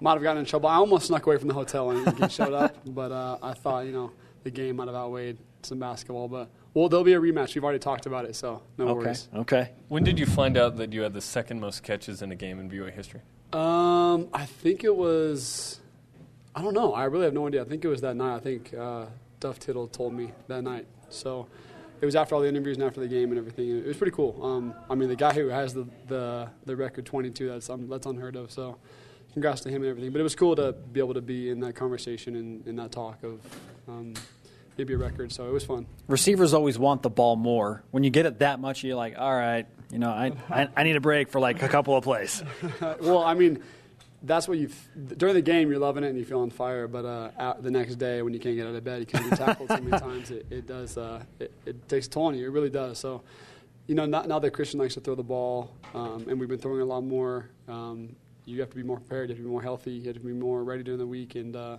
[0.00, 0.68] might have gotten in trouble.
[0.68, 3.92] I almost snuck away from the hotel and showed up, but uh, I thought you
[3.92, 4.12] know
[4.44, 6.28] the game might have outweighed some basketball.
[6.28, 7.54] But well, there'll be a rematch.
[7.54, 9.28] We've already talked about it, so no okay, worries.
[9.34, 9.40] okay.
[9.58, 9.70] Okay.
[9.88, 12.60] When did you find out that you had the second most catches in a game
[12.60, 13.20] in BYU history?
[13.52, 15.80] Um, I think it was.
[16.54, 16.92] I don't know.
[16.92, 17.62] I really have no idea.
[17.62, 18.36] I think it was that night.
[18.36, 19.06] I think uh,
[19.40, 20.86] Duff Tittle told me that night.
[21.08, 21.46] So
[22.00, 23.78] it was after all the interviews and after the game and everything.
[23.78, 24.38] It was pretty cool.
[24.44, 28.06] Um, I mean, the guy who has the the, the record 22, that's um, that's
[28.06, 28.50] unheard of.
[28.50, 28.76] So
[29.32, 30.10] congrats to him and everything.
[30.12, 32.92] But it was cool to be able to be in that conversation and in that
[32.92, 33.40] talk of
[33.88, 34.14] um,
[34.78, 35.32] a record.
[35.32, 35.86] So it was fun.
[36.06, 37.82] Receivers always want the ball more.
[37.90, 40.82] When you get it that much, you're like, all right, you know, I, I, I
[40.84, 42.42] need a break for like a couple of plays.
[43.00, 43.62] well, I mean,
[44.22, 44.70] that's what you
[45.16, 47.70] during the game you're loving it and you feel on fire, but uh, out the
[47.70, 49.98] next day when you can't get out of bed, you can't be tackled so many
[50.00, 50.30] times.
[50.30, 50.96] It, it does.
[50.96, 52.46] Uh, it, it takes a toll on you.
[52.46, 52.98] It really does.
[52.98, 53.22] So,
[53.86, 56.58] you know, not, now that Christian likes to throw the ball, um, and we've been
[56.58, 57.50] throwing a lot more.
[57.68, 59.28] Um, you have to be more prepared.
[59.28, 59.92] You have to be more healthy.
[59.92, 61.76] You have to be more ready during the week, and uh,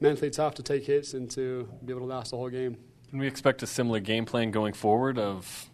[0.00, 2.76] mentally tough to take hits and to be able to last the whole game.
[3.10, 5.70] Can we expect a similar game plan going forward of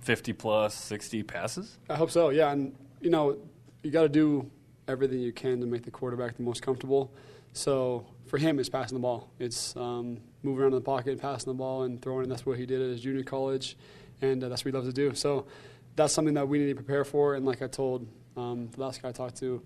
[0.00, 1.78] 50 plus, 60 passes?
[1.90, 2.30] I hope so.
[2.30, 3.38] Yeah, and you know,
[3.82, 4.50] you got to do
[4.88, 7.12] everything you can to make the quarterback the most comfortable.
[7.52, 9.30] So for him, it's passing the ball.
[9.38, 12.24] It's um, moving around in the pocket, passing the ball, and throwing.
[12.24, 13.76] And that's what he did at his junior college,
[14.20, 15.14] and uh, that's what he loves to do.
[15.14, 15.46] So
[15.96, 17.34] that's something that we need to prepare for.
[17.34, 19.62] And like I told um, the last guy I talked to,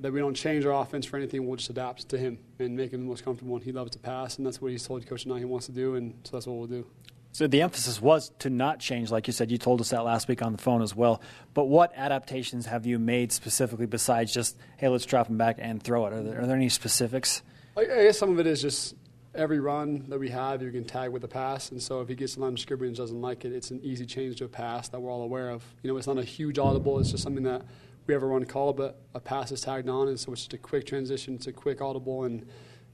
[0.00, 1.46] that we don't change our offense for anything.
[1.46, 3.54] We'll just adapt to him and make him the most comfortable.
[3.56, 5.72] And he loves to pass, and that's what he's told Coach I he wants to
[5.72, 6.86] do, and so that's what we'll do.
[7.32, 9.50] So the emphasis was to not change, like you said.
[9.50, 11.22] You told us that last week on the phone as well.
[11.54, 15.80] But what adaptations have you made specifically besides just, hey, let's drop him back and
[15.80, 16.12] throw it?
[16.12, 17.42] Are there, are there any specifics?
[17.76, 18.96] I, I guess some of it is just
[19.32, 21.70] every run that we have, you can tag with a pass.
[21.70, 23.80] And so if he gets a line of scrimmage and doesn't like it, it's an
[23.82, 25.62] easy change to a pass that we're all aware of.
[25.82, 27.62] You know, it's not a huge audible, it's just something that
[28.06, 30.08] we have a run call, but a pass is tagged on.
[30.08, 32.46] And so it's just a quick transition, it's a quick audible, and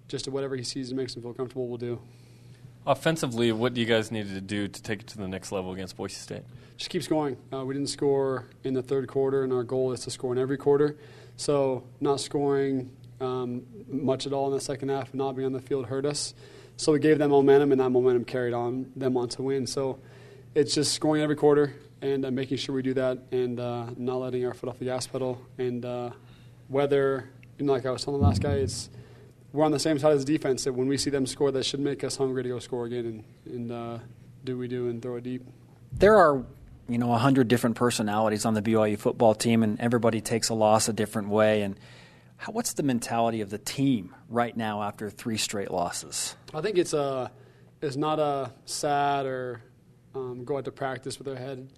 [0.08, 2.00] just whatever he sees and makes him feel comfortable, we'll do.
[2.86, 5.72] Offensively, what do you guys need to do to take it to the next level
[5.72, 6.42] against Boise State?
[6.76, 7.36] just keep scoring.
[7.52, 10.38] Uh, we didn't score in the third quarter, and our goal is to score in
[10.38, 10.96] every quarter.
[11.36, 12.90] So not scoring
[13.20, 16.04] um, much at all in the second half and not being on the field hurt
[16.04, 16.34] us.
[16.76, 19.66] So we gave them momentum, and that momentum carried on them on to win.
[19.66, 19.98] So
[20.54, 24.16] it's just scoring every quarter and uh, making sure we do that, and uh, not
[24.16, 25.40] letting our foot off the gas pedal.
[25.58, 26.10] And uh,
[26.68, 28.90] whether, you know, like I was telling the last guy, it's
[29.52, 30.64] we're on the same side as the defense.
[30.64, 33.24] That when we see them score, that should make us hungry to go score again
[33.46, 33.98] and, and uh,
[34.44, 35.42] do we do and throw it deep.
[35.92, 36.44] There are,
[36.88, 40.54] you know, a hundred different personalities on the BYU football team, and everybody takes a
[40.54, 41.62] loss a different way.
[41.62, 41.78] And
[42.36, 46.36] how, what's the mentality of the team right now after three straight losses?
[46.52, 47.30] I think it's a,
[47.80, 49.62] it's not a sad or
[50.36, 51.68] um, go out to practice with their head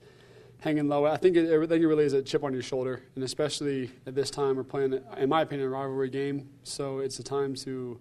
[0.61, 1.07] hanging low.
[1.07, 4.31] I think it, it really is a chip on your shoulder, and especially at this
[4.31, 6.49] time, we're playing, in my opinion, a rivalry game.
[6.65, 7.99] So it's a time to,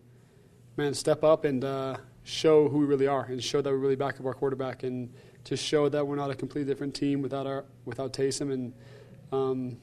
[0.75, 3.95] man, step up and uh, show who we really are, and show that we really
[3.95, 7.47] back up our quarterback, and to show that we're not a completely different team without
[7.47, 8.73] our without Taysom, and
[9.31, 9.77] um,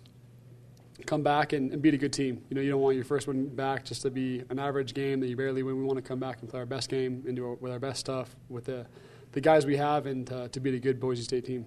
[1.07, 2.43] come back and, and beat a good team.
[2.49, 5.21] You know, you don't want your first one back just to be an average game
[5.21, 5.77] that you barely win.
[5.77, 7.79] We want to come back and play our best game and do our, with our
[7.79, 8.87] best stuff with the
[9.35, 11.67] the guys we have, and uh, to beat a good Boise State team.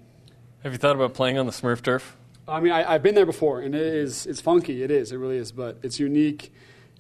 [0.64, 2.18] Have you thought about playing on the Smurf turf?
[2.48, 4.82] I mean, I, I've been there before, and it is it's funky.
[4.82, 5.12] It is.
[5.12, 5.52] It really is.
[5.52, 6.54] But it's unique,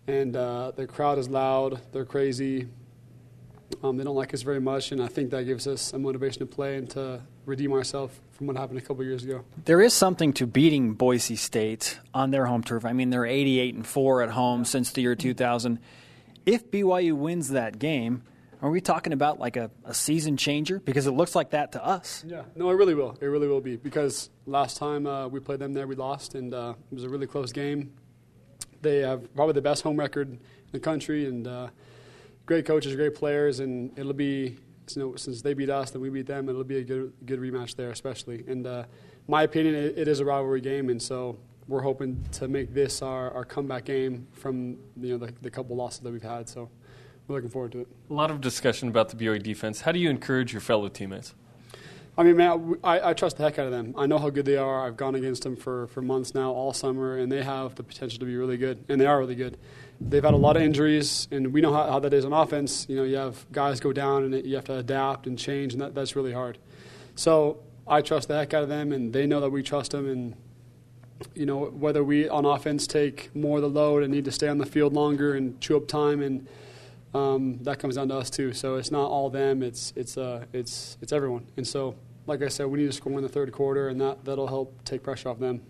[0.07, 1.81] and uh, the crowd is loud.
[1.93, 2.67] They're crazy.
[3.83, 6.39] Um, they don't like us very much, and I think that gives us a motivation
[6.39, 9.43] to play and to redeem ourselves from what happened a couple years ago.
[9.65, 12.85] There is something to beating Boise State on their home turf.
[12.85, 15.79] I mean, they're 88 and 4 at home since the year 2000.
[16.45, 18.23] If BYU wins that game,
[18.61, 20.79] are we talking about like a, a season changer?
[20.79, 22.23] Because it looks like that to us.
[22.27, 23.17] Yeah, no, it really will.
[23.21, 26.53] It really will be because last time uh, we played them there, we lost, and
[26.53, 27.93] uh, it was a really close game.
[28.81, 30.39] they have probably the best home record in
[30.71, 31.67] the country, and uh,
[32.45, 34.57] great coaches, great players, and it'll be
[34.95, 36.49] you know since they beat us, then we beat them.
[36.49, 38.43] It'll be a good good rematch there, especially.
[38.47, 38.85] And uh,
[39.27, 43.01] my opinion, it, it is a rivalry game, and so we're hoping to make this
[43.01, 46.49] our, our comeback game from you know the, the couple losses that we've had.
[46.49, 46.69] So
[47.27, 47.87] looking forward to it.
[48.09, 49.81] A lot of discussion about the BYU defense.
[49.81, 51.33] How do you encourage your fellow teammates?
[52.17, 53.93] I mean, man, I, I, trust the heck out of them.
[53.95, 54.87] I know how good they are.
[54.87, 58.17] I've gone against them for, for months now, all summer, and they have the potential
[58.17, 59.55] to be really good, and they are really good.
[60.01, 62.87] They've had a lot of injuries, and we know how, how that is on offense.
[62.89, 65.81] You know, you have guys go down, and you have to adapt and change, and
[65.81, 66.57] that, that's really hard.
[67.13, 70.09] So I trust the heck out of them, and they know that we trust them.
[70.09, 70.35] And
[71.35, 74.47] you know, whether we on offense take more of the load and need to stay
[74.47, 76.47] on the field longer and chew up time and
[77.13, 78.53] um, that comes down to us too.
[78.53, 81.47] So it's not all them; it's it's uh, it's it's everyone.
[81.57, 81.95] And so
[82.27, 84.83] like I said, we need to score in the third quarter, and that, that'll help
[84.83, 85.61] take pressure off them.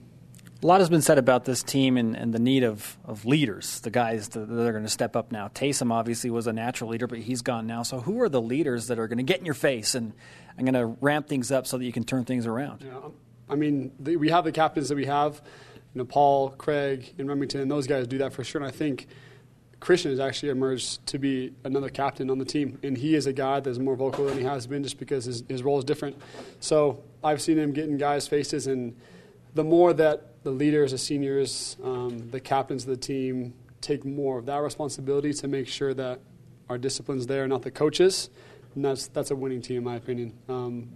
[0.63, 3.79] A lot has been said about this team and, and the need of, of leaders,
[3.81, 5.49] the guys that, that are going to step up now.
[5.49, 7.83] Taysom obviously was a natural leader, but he's gone now.
[7.83, 10.13] So who are the leaders that are going to get in your face and,
[10.57, 12.83] and going to ramp things up so that you can turn things around?
[12.83, 13.13] Yeah, um,
[13.47, 15.41] I mean, the, we have the captains that we have,
[15.93, 18.59] you know, Paul, Craig, and Remington, and those guys do that for sure.
[18.59, 19.07] And I think–
[19.79, 23.33] Christian has actually emerged to be another captain on the team, and he is a
[23.33, 26.19] guy that's more vocal than he has been just because his, his role is different.
[26.59, 28.95] So I've seen him get in guys' faces, and
[29.53, 34.39] the more that the leaders, the seniors, um, the captains of the team take more
[34.39, 36.19] of that responsibility to make sure that
[36.69, 38.29] our discipline's there, not the coaches,
[38.75, 40.33] and that's that's a winning team in my opinion.
[40.49, 40.89] Um,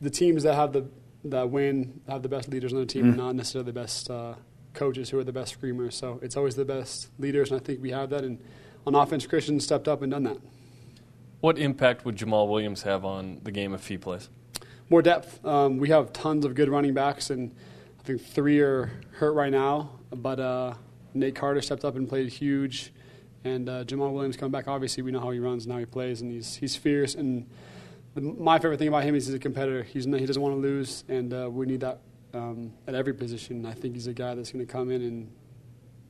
[0.00, 0.86] the teams that have the
[1.24, 3.16] that win have the best leaders on the team, mm.
[3.16, 4.10] not necessarily the best.
[4.10, 4.34] Uh,
[4.80, 5.94] coaches who are the best screamers.
[5.94, 8.24] So it's always the best leaders, and I think we have that.
[8.24, 8.38] And
[8.86, 10.38] on offense, Christian stepped up and done that.
[11.40, 14.30] What impact would Jamaal Williams have on the game if he plays?
[14.88, 15.44] More depth.
[15.44, 17.54] Um, we have tons of good running backs, and
[18.00, 19.90] I think three are hurt right now.
[20.10, 20.74] But uh,
[21.12, 22.92] Nate Carter stepped up and played huge.
[23.44, 24.66] And uh, Jamaal Williams coming back.
[24.66, 27.14] Obviously, we know how he runs and how he plays, and he's he's fierce.
[27.14, 27.46] And
[28.14, 29.82] the, my favorite thing about him is he's a competitor.
[29.82, 32.00] He's he doesn't want to lose, and uh, we need that
[32.34, 33.66] um, at every position.
[33.66, 35.32] I think he's a guy that's going to come in and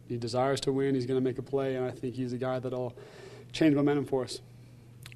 [0.09, 0.95] he desires to win.
[0.95, 2.97] He's going to make a play, and I think he's a guy that'll
[3.53, 4.41] change momentum for us.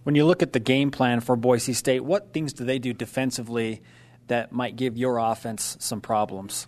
[0.05, 2.93] When you look at the game plan for Boise State, what things do they do
[2.93, 3.83] defensively
[4.29, 6.67] that might give your offense some problems?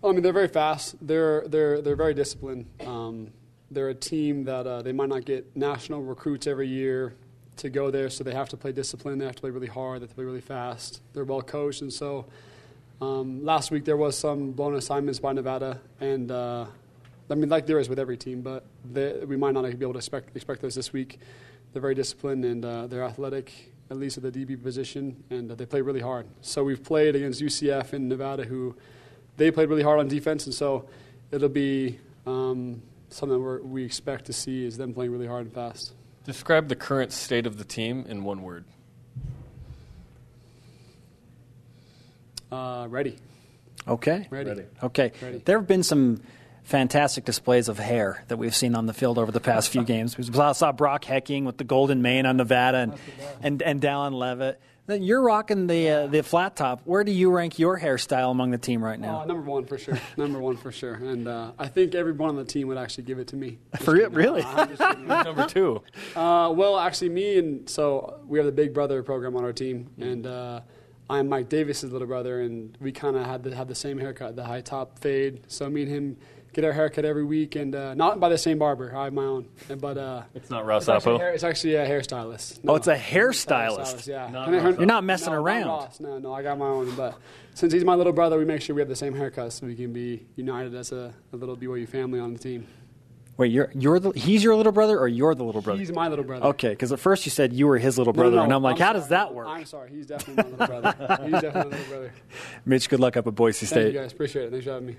[0.00, 0.96] Well, I mean, they're very fast.
[1.00, 2.66] They're they're they're very disciplined.
[2.84, 3.32] Um,
[3.70, 7.14] they're a team that uh, they might not get national recruits every year
[7.56, 9.18] to go there, so they have to play discipline.
[9.18, 10.00] They have to play really hard.
[10.00, 11.00] They have to play really fast.
[11.14, 12.26] They're well coached, and so
[13.04, 16.66] um, last week there was some blown assignments by Nevada, and uh,
[17.30, 19.92] I mean, like there is with every team, but they, we might not be able
[19.92, 21.18] to expect, expect those this week.
[21.72, 25.54] They're very disciplined and uh, they're athletic, at least at the DB position, and uh,
[25.54, 26.26] they play really hard.
[26.40, 28.74] So we've played against UCF and Nevada, who
[29.36, 30.88] they played really hard on defense, and so
[31.30, 35.92] it'll be um, something we expect to see is them playing really hard and fast.
[36.24, 38.64] Describe the current state of the team in one word.
[42.54, 43.16] Uh, ready.
[43.88, 44.28] Okay.
[44.30, 44.50] Ready.
[44.50, 44.64] ready.
[44.82, 45.12] Okay.
[45.20, 45.38] Ready.
[45.44, 46.20] There have been some
[46.62, 50.16] fantastic displays of hair that we've seen on the field over the past few games.
[50.16, 52.94] We saw Brock Hecking with the golden mane on Nevada and,
[53.42, 54.60] and, and Dallin Leavitt.
[54.86, 56.82] Then you're rocking the uh, the flat top.
[56.84, 59.20] Where do you rank your hairstyle among the team right now?
[59.20, 59.98] Uh, number one for sure.
[60.18, 60.92] number one for sure.
[60.92, 63.58] And uh, I think everyone on the team would actually give it to me.
[63.72, 64.12] Just for kidding.
[64.12, 64.42] really?
[64.98, 65.82] number two.
[66.14, 69.88] Uh, well, actually, me and so we have the Big Brother program on our team,
[69.98, 70.60] and uh,
[71.08, 74.36] I'm Mike Davis's little brother, and we kind of had the, had the same haircut,
[74.36, 75.42] the high top fade.
[75.48, 76.16] So me and him
[76.54, 78.96] get our haircut every week, and uh, not by the same barber.
[78.96, 81.86] I have my own, but uh, it's not Ross it's actually, hair, it's actually a
[81.86, 82.64] hairstylist.
[82.64, 84.06] No, oh, it's a hairstylist.
[84.06, 85.66] yeah, not you're not messing no, around.
[85.66, 86.00] Ross.
[86.00, 86.94] No, no, I got my own.
[86.94, 87.18] But
[87.54, 89.74] since he's my little brother, we make sure we have the same haircut, so we
[89.74, 92.66] can be united as a, a little BYU family on the team.
[93.36, 95.80] Wait, you're you're the he's your little brother or you're the little brother?
[95.80, 96.46] He's my little brother.
[96.46, 98.62] Okay, because at first you said you were his little brother, no, no, and I'm
[98.62, 99.00] like, I'm how sorry.
[99.00, 99.48] does that work?
[99.48, 101.18] I'm sorry, he's definitely my little brother.
[101.24, 102.14] he's definitely my little brother.
[102.64, 103.74] Mitch, good luck up at Boise State.
[103.74, 104.50] Thank you guys, appreciate it.
[104.50, 104.96] Thanks for having me.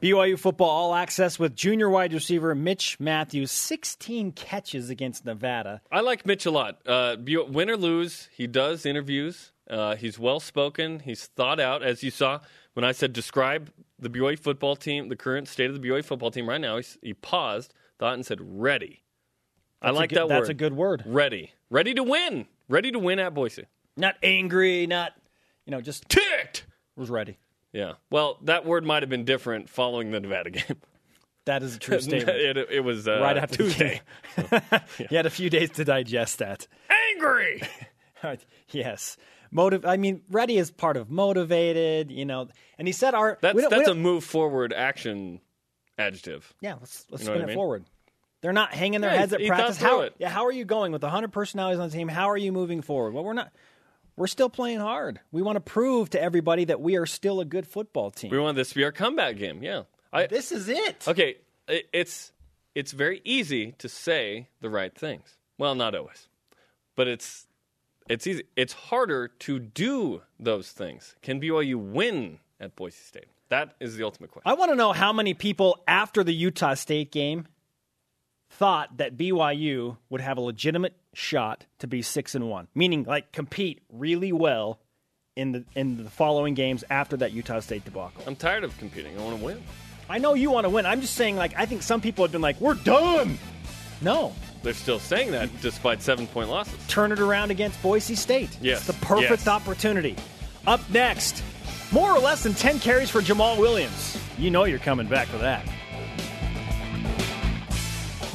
[0.00, 5.82] BYU football all access with junior wide receiver Mitch Mathews, 16 catches against Nevada.
[5.92, 6.80] I like Mitch a lot.
[6.86, 9.52] Uh, win or lose, he does interviews.
[9.68, 11.00] Uh, he's well spoken.
[11.00, 12.40] He's thought out, as you saw
[12.74, 16.30] when I said describe the BYU football team, the current state of the BYU football
[16.30, 16.80] team right now.
[17.02, 19.02] he paused thought and said ready.
[19.82, 20.40] That's I like good, that that's word.
[20.40, 21.02] That's a good word.
[21.06, 21.52] Ready.
[21.70, 22.46] Ready to win.
[22.68, 23.64] Ready to win at Boise.
[23.96, 25.12] Not angry, not,
[25.66, 26.66] you know, just ticked.
[26.96, 27.38] Was ready.
[27.72, 27.94] Yeah.
[28.10, 30.76] Well, that word might have been different following the Nevada game.
[31.46, 32.36] That is a true statement.
[32.38, 34.00] it, it, was uh, right after Tuesday.
[34.36, 34.80] yeah.
[34.98, 36.66] You had a few days to digest that.
[37.14, 37.62] Angry.
[38.70, 39.16] yes.
[39.50, 39.84] Motive.
[39.84, 42.10] I mean, ready is part of motivated.
[42.10, 43.38] You know, and he said our.
[43.40, 45.40] That's that's a move forward action
[45.98, 46.52] adjective.
[46.60, 47.56] Yeah, let's let's You know spin I it mean?
[47.56, 47.84] forward.
[48.42, 49.76] They're not hanging their Yeah, heads he- at he practice.
[49.76, 52.08] How, yeah, how are you going with 100 personalities on the team?
[52.08, 53.12] How are you moving forward?
[53.12, 53.52] Well, we're not.
[54.16, 55.20] We're still playing hard.
[55.32, 58.30] We want to prove to everybody that we are still a good football team.
[58.30, 59.62] We want this to be our comeback game.
[59.62, 59.82] Yeah.
[60.12, 61.04] I, this is it.
[61.06, 61.36] okay,
[61.68, 62.32] it, it's
[62.74, 65.36] it's very easy to say the right things.
[65.58, 66.28] Well, not always,
[66.96, 67.46] but it's
[68.10, 68.42] it's easy.
[68.56, 71.14] It's harder to do those things.
[71.22, 73.26] Can BYU win at Boise State?
[73.48, 74.50] That is the ultimate question.
[74.50, 77.46] I want to know how many people after the Utah State game
[78.48, 83.32] thought that BYU would have a legitimate shot to be six and one, meaning like
[83.32, 84.80] compete really well
[85.36, 88.22] in the in the following games after that Utah State debacle.
[88.26, 89.18] I'm tired of competing.
[89.18, 89.62] I want to win.
[90.08, 90.86] I know you want to win.
[90.86, 93.38] I'm just saying, like, I think some people have been like, "We're done."
[94.02, 94.32] No,
[94.62, 96.74] They're still saying that despite seven point losses.
[96.88, 98.56] turn it around against Boise State.
[98.60, 99.48] Yes, It's the perfect yes.
[99.48, 100.16] opportunity.
[100.66, 101.42] Up next,
[101.92, 104.16] more or less than 10 carries for Jamaal Williams.
[104.38, 105.66] You know you're coming back for that.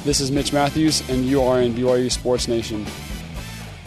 [0.03, 2.85] This is Mitch Mathews, and you are in BYU Sports Nation.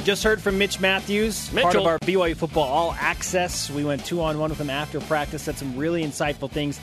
[0.02, 3.70] Just heard from Mitch Mathews, part of our BYU Football All Access.
[3.70, 6.80] We went two on one with him after practice, said some really insightful things.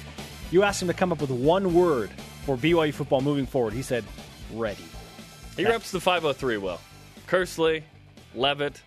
[0.51, 2.11] You asked him to come up with one word
[2.45, 3.73] for BYU football moving forward.
[3.73, 4.05] He said,
[4.55, 4.83] ready.
[5.57, 6.81] He reps the 503 well.
[7.27, 7.83] Kearsley,
[8.33, 8.81] Levitt.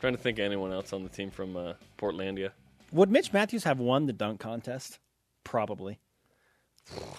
[0.00, 2.50] Trying to think of anyone else on the team from uh, Portlandia.
[2.92, 4.98] Would Mitch Mathews have won the dunk contest?
[5.44, 5.98] Probably.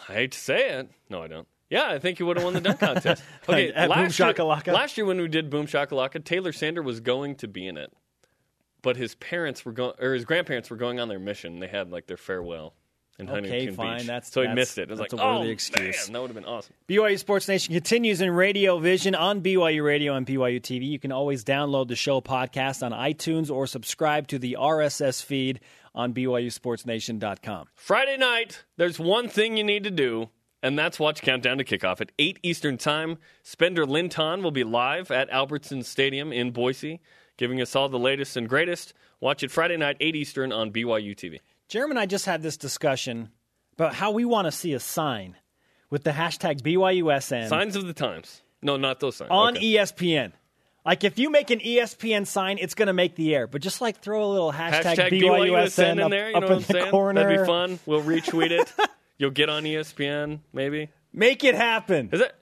[0.09, 0.89] I hate to say it.
[1.09, 1.47] No, I don't.
[1.69, 3.23] Yeah, I think he would have won the dunk contest.
[3.49, 4.71] Okay, At Boom last year, Shakalaka?
[4.73, 7.91] last year when we did Boom Shakalaka, Taylor Sander was going to be in it,
[8.83, 11.59] but his parents were going, or his grandparents were going on their mission.
[11.59, 12.75] They had like their farewell
[13.17, 13.97] in Okay, Huntington fine.
[13.99, 14.81] Beach, That's- so he that's- missed it.
[14.83, 16.07] It was that's like, a worthy oh excuse.
[16.07, 16.73] man, that would have been awesome.
[16.87, 20.85] BYU Sports Nation continues in Radio Vision on BYU Radio and BYU TV.
[20.87, 25.59] You can always download the show podcast on iTunes or subscribe to the RSS feed
[25.93, 27.67] on BYUSportsNation.com.
[27.75, 30.29] Friday night, there's one thing you need to do,
[30.61, 33.17] and that's watch Countdown to Kickoff at 8 Eastern Time.
[33.43, 36.99] Spencer Linton will be live at Albertson Stadium in Boise,
[37.37, 38.93] giving us all the latest and greatest.
[39.21, 41.39] Watch it Friday night, 8 Eastern on BYU TV.
[41.67, 43.29] Jeremy and I just had this discussion
[43.73, 45.35] about how we want to see a sign
[45.89, 48.41] with the hashtag BYUSN Signs of the times.
[48.61, 49.29] No, not those signs.
[49.31, 49.73] on Okay.
[49.75, 50.31] ESPN.
[50.85, 53.47] Like if you make an ESPN sign, it's going to make the air.
[53.47, 56.29] But just like throw a little hashtag, Hashtag BYUSN, BYUSN up, in there.
[56.29, 56.91] You up know in what I'm the saying?
[56.91, 57.23] corner.
[57.23, 57.79] That'd be fun.
[57.85, 58.71] We'll retweet it.
[59.17, 60.89] You'll get on ESPN, maybe.
[61.13, 62.09] Make it happen.
[62.11, 62.35] Is that?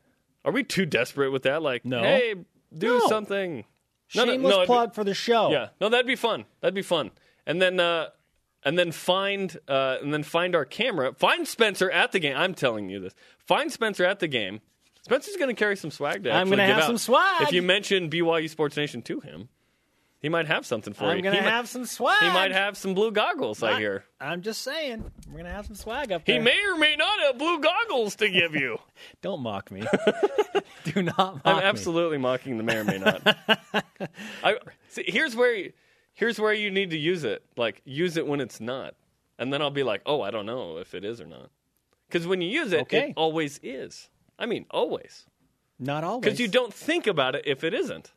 [0.43, 1.61] Are we too desperate with that?
[1.61, 2.01] Like, No.
[2.01, 2.35] hey,
[2.77, 3.07] do No.
[3.07, 3.63] something.
[4.15, 5.49] No, no, Shameless no, be- plug for the show.
[5.51, 6.45] Yeah, no, that'd be fun.
[6.61, 7.11] That'd be fun.
[7.45, 8.07] And then, uh,
[8.65, 11.13] and then find, uh, and then find our camera.
[11.13, 12.35] Find Spencer at the game.
[12.37, 13.13] I'm telling you this.
[13.39, 14.61] Find Spencer at the game.
[15.03, 16.87] Spencer's going to carry some swag to I'm gonna give have out.
[16.87, 17.41] some swag.
[17.41, 19.49] If you mention BYU Sports Nation to him,
[20.21, 21.23] he might have something for I'm you.
[21.23, 22.21] going he to might- have some swag.
[22.21, 23.61] He might have some blue goggles.
[23.61, 24.05] I hear.
[24.21, 25.03] I'm just saying.
[25.27, 26.35] We're going to have some swag up here.
[26.35, 28.77] He may or may not have blue goggles to give you.
[29.21, 29.83] Don't mock me.
[30.85, 31.63] Do not mock I'm me.
[31.63, 33.21] absolutely mocking the may or may not.
[34.43, 34.55] I,
[34.87, 35.73] see, here's where you-
[36.13, 37.43] here's where you need to use it.
[37.57, 38.95] Like use it when it's not,
[39.39, 41.49] and then I'll be like, oh, I don't know if it is or not.
[42.07, 43.09] Because when you use it, Okay.
[43.09, 44.09] it always is.
[44.37, 45.25] I mean, always.
[45.79, 46.21] Not always.
[46.23, 48.11] Because you don't think about it if it isn't.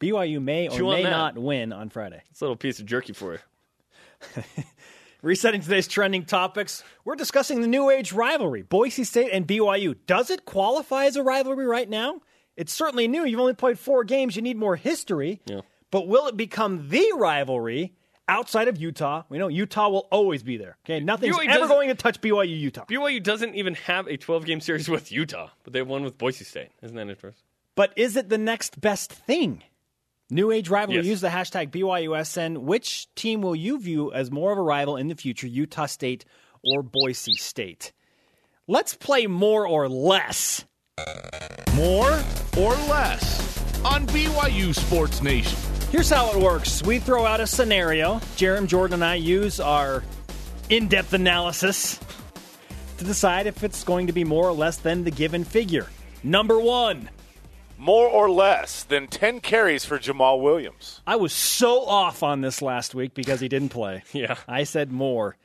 [0.00, 1.10] BYU may or may that.
[1.10, 2.22] not win on Friday.
[2.30, 3.32] It's a little piece of jerky for
[4.36, 4.42] you.
[5.22, 9.96] Resetting today's trending topics, we're discussing the new age rivalry, Boise State and BYU.
[10.06, 12.20] Does it qualify as a rivalry right now?
[12.56, 13.24] It's certainly new.
[13.24, 14.36] You've only played four games.
[14.36, 15.40] You need more history.
[15.46, 15.62] Yeah.
[15.90, 17.94] But will it become the rivalry
[18.28, 19.22] outside of Utah?
[19.28, 20.76] We know Utah will always be there.
[20.84, 22.84] Okay, nothing's BYU ever going to touch BYU Utah.
[22.84, 26.18] BYU doesn't even have a 12 game series with Utah, but they have one with
[26.18, 26.70] Boise State.
[26.82, 27.44] Isn't that interesting?
[27.74, 29.62] But is it the next best thing?
[30.30, 30.98] New age rivalry.
[30.98, 31.06] Yes.
[31.06, 32.58] Use the hashtag BYUSN.
[32.58, 36.26] Which team will you view as more of a rival in the future, Utah State
[36.62, 37.92] or Boise State?
[38.66, 40.66] Let's play more or less.
[41.74, 42.10] More
[42.58, 45.58] or less on BYU Sports Nation.
[45.90, 48.16] Here's how it works we throw out a scenario.
[48.36, 50.04] Jerem, Jordan, and I use our
[50.68, 51.98] in depth analysis
[52.98, 55.86] to decide if it's going to be more or less than the given figure.
[56.22, 57.08] Number one.
[57.80, 61.00] More or less than 10 carries for Jamaal Williams.
[61.06, 64.02] I was so off on this last week because he didn't play.
[64.12, 64.34] Yeah.
[64.48, 65.36] I said more.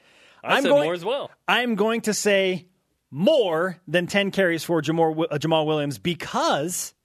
[0.44, 1.30] I I'm said going- more as well.
[1.48, 2.66] I'm going to say
[3.12, 6.96] more than 10 carries for Jamaal, uh, Jamaal Williams because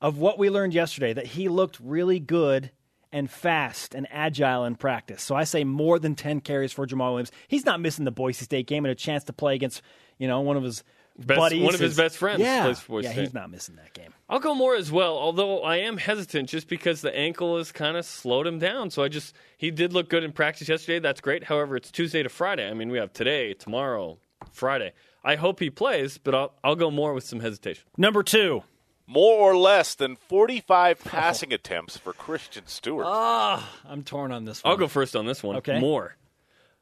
[0.00, 2.70] of what we learned yesterday that he looked really good
[3.14, 5.22] and fast and agile in practice.
[5.22, 7.30] So I say more than 10 carries for Jamaal Williams.
[7.46, 9.82] He's not missing the Boise State game and a chance to play against,
[10.18, 10.82] you know, one of his
[11.16, 11.62] Best- buddies.
[11.64, 12.64] one of his best friends Yeah.
[12.64, 13.20] plays for Boise yeah, State.
[13.22, 14.12] he's not missing that game.
[14.28, 17.96] I'll go more as well, although I am hesitant just because the ankle has kind
[17.96, 18.90] of slowed him down.
[18.90, 20.98] So I just, he did look good in practice yesterday.
[20.98, 21.44] That's great.
[21.44, 22.68] However, it's Tuesday to Friday.
[22.68, 24.18] I mean, we have today, tomorrow,
[24.50, 24.92] Friday.
[25.22, 27.84] I hope he plays, but I'll, I'll go more with some hesitation.
[27.96, 28.64] Number two.
[29.06, 33.06] More or less than 45 passing attempts for Christian Stewart.
[33.08, 34.70] Ah, I'm torn on this one.
[34.70, 35.56] I'll go first on this one.
[35.56, 35.78] Okay.
[35.78, 36.16] More.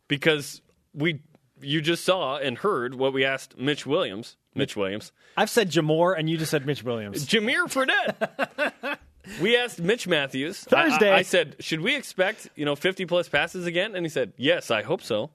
[0.08, 0.62] Because
[0.94, 1.20] we
[1.60, 4.36] you just saw and heard what we asked Mitch Williams.
[4.54, 5.12] Mitch Williams.
[5.36, 7.26] I've said Jamor, and you just said Mitch Williams.
[7.28, 8.98] Jimmer Fredette.
[9.40, 10.58] we asked Mitch Mathews.
[10.58, 11.10] Thursday.
[11.10, 13.94] I, I, I said, should we expect, you know, 50 plus passes again?
[13.94, 15.30] And he said, yes, I hope so.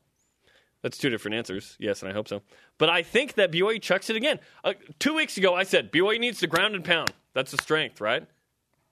[0.88, 1.76] That's two different answers.
[1.82, 2.44] Yes, and I hope so.
[2.78, 4.40] But I think that BYU chucks it again.
[4.64, 7.12] Uh, two weeks ago, I said BYU needs to ground and pound.
[7.34, 8.26] That's the strength, right?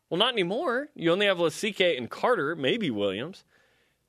[0.10, 0.90] Well, not anymore.
[0.94, 3.46] You only have Lasike and Carter, maybe Williams.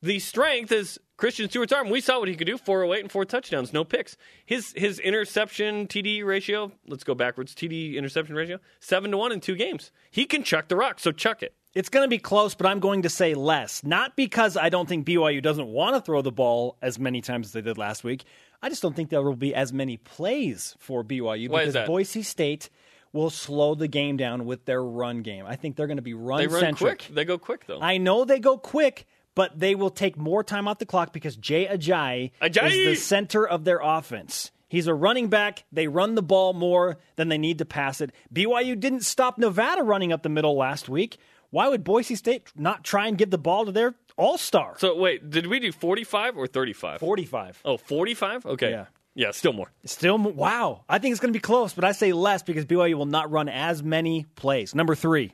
[0.02, 1.88] The strength is Christian Stewart's arm.
[1.88, 4.16] We saw what he could do: 408 and four touchdowns, no picks.
[4.44, 6.72] His his interception TD ratio.
[6.88, 7.54] Let's go backwards.
[7.54, 9.92] TD interception ratio seven to one in two games.
[10.10, 11.54] He can chuck the rock, so chuck it.
[11.76, 13.84] It's going to be close, but I'm going to say less.
[13.84, 17.48] Not because I don't think BYU doesn't want to throw the ball as many times
[17.48, 18.24] as they did last week.
[18.62, 21.86] I just don't think there will be as many plays for BYU Why because?
[21.86, 22.70] Boise State
[23.12, 25.44] will slow the game down with their run game.
[25.46, 27.08] I think they're going to be run They run quick.
[27.10, 27.82] They go quick though.
[27.82, 31.36] I know they go quick, but they will take more time off the clock because
[31.36, 32.70] Jay Ajayi, Ajayi!
[32.70, 34.50] is the center of their offense.
[34.66, 35.64] He's a running back.
[35.70, 38.12] They run the ball more than they need to pass it.
[38.34, 41.18] BYU didn't stop Nevada running up the middle last week.
[41.56, 44.74] Why would Boise State not try and give the ball to their all star?
[44.76, 47.00] so wait, did we do 45 or 35?
[47.00, 47.62] 45.
[47.64, 48.44] Oh, 45?
[48.44, 48.72] Okay.
[48.72, 48.84] Yeah.
[49.14, 49.72] Yeah, still more.
[49.86, 50.84] Still, m- wow.
[50.86, 53.30] I think it's going to be close, but I say less because BYU will not
[53.30, 54.74] run as many plays.
[54.74, 55.32] Number three.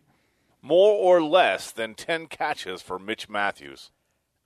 [0.63, 3.91] More or less than 10 catches for Mitch Mathews.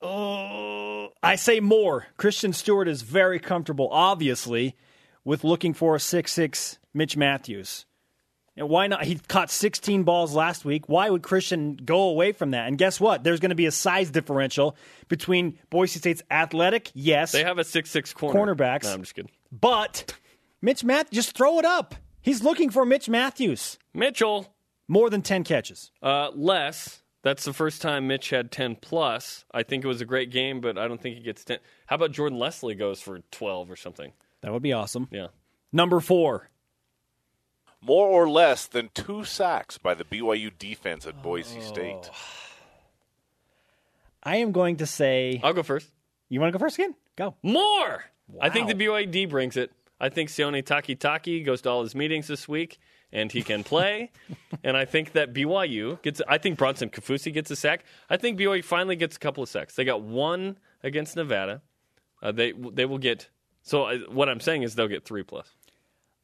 [0.01, 2.07] Oh, I say more.
[2.17, 4.77] Christian Stewart is very comfortable, obviously,
[5.25, 7.85] with looking for a six-six Mitch Mathews.
[8.57, 9.05] And why not?
[9.05, 10.89] He caught 16 balls last week.
[10.89, 12.67] Why would Christian go away from that?
[12.69, 13.23] And guess what?
[13.23, 14.77] There's going to be a size differential
[15.09, 18.55] between Boise State's athletic, yes, They have a six-six corner.
[18.55, 18.85] Cornerbacks.
[18.85, 19.31] No, I'm just kidding.
[19.53, 20.15] but
[20.63, 21.95] Mitch Mathews, just throw it up.
[22.23, 23.79] He's looking for Mitch Mathews.
[23.93, 24.55] Mitchell,
[24.89, 25.91] More than 10 catches.
[26.03, 27.03] uh, less.
[27.23, 29.45] That's the first time Mitch had 10 plus.
[29.53, 31.59] I think it was a great game, but I don't think he gets 10.
[31.87, 34.13] How about Jordan Leslie goes for 12 or something?
[34.43, 35.09] That would be awesome.
[35.11, 35.27] Yeah.
[35.73, 36.49] Number four.
[37.83, 42.11] More or less than two sacks by the BYU defense at Boise State.
[44.23, 45.41] I am going to say.
[45.43, 45.89] I'll go first.
[46.29, 46.95] You want to go first again?
[47.17, 47.35] Go.
[47.43, 48.05] More.
[48.41, 48.73] I think Wow.
[48.75, 49.71] the BYD brings it.
[50.01, 52.79] I think Sione Takitaki goes to all his meetings this week
[53.13, 54.11] and he can play.
[54.65, 56.21] and I think that BYU gets.
[56.29, 57.85] I think Bronson Kaufusi gets a sack.
[58.11, 59.77] I think BYU finally gets a couple of sacks.
[59.77, 61.63] They got one against Nevada.
[62.23, 63.29] Uh, they they will get.
[63.63, 65.49] So uh, what I'm saying is they'll get three plus.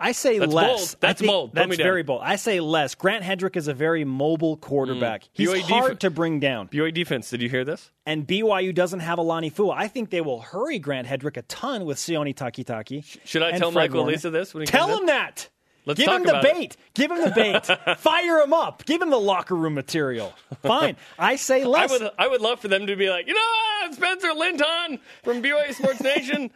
[0.02, 0.66] I say That's less.
[0.94, 0.96] bold.
[1.00, 1.54] That's bold.
[1.54, 2.22] That's very bold.
[2.24, 2.94] I say less.
[2.96, 5.22] Grant Hedrick is a very mobile quarterback.
[5.22, 5.28] Mm.
[5.32, 6.68] He's BYD hard def- to bring down.
[6.68, 7.30] BYU defense.
[7.30, 7.90] Did you hear this?
[8.04, 9.74] And BYU doesn't have Alani Fua.
[9.76, 13.04] I think they will hurry Grant Hedrick a ton with Sione Takitaki.
[13.24, 14.12] Should I tell Fred Michael Warner.
[14.12, 15.06] Lisa this when he Tell him in?
[15.06, 15.48] that.
[15.84, 16.54] Let's Give him the about it.
[16.54, 16.76] bait.
[16.94, 17.96] Give him the bait.
[17.98, 18.84] Fire him up.
[18.84, 20.32] Give him the locker room material.
[20.62, 20.96] Fine.
[21.18, 21.90] I say I less.
[21.90, 25.74] would I would love for them to be like, you know, Spencer Linton from BYU
[25.74, 26.50] Sports Nation.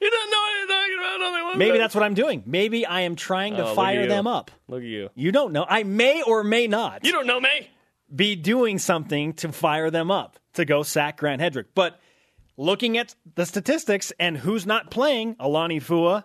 [0.02, 1.20] You don't know what you're talking about.
[1.26, 2.42] Only one Maybe thing." that's what I'm doing.
[2.46, 4.08] Maybe I am trying to Oh, look at fire you.
[4.08, 4.50] them up.
[4.68, 5.10] Look at you.
[5.14, 5.66] You don't know.
[5.68, 7.04] I may or may not.
[7.04, 7.68] You don't know me.
[8.14, 11.66] be doing something to fire them up to go sack Grant Hedrick.
[11.74, 12.00] But
[12.56, 16.24] looking at the statistics and who's not playing, Alani Fua,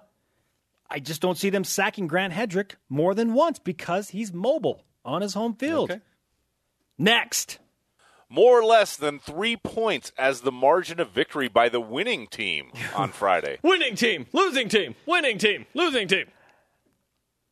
[0.89, 5.21] I just don't see them sacking Grant Hedrick more than once because he's mobile on
[5.21, 5.91] his home field.
[5.91, 6.01] Okay.
[6.97, 7.59] Next.
[8.29, 12.71] More or less than three points as the margin of victory by the winning team
[12.95, 13.59] on Friday.
[13.61, 16.25] Winning team, losing team, winning team, losing team.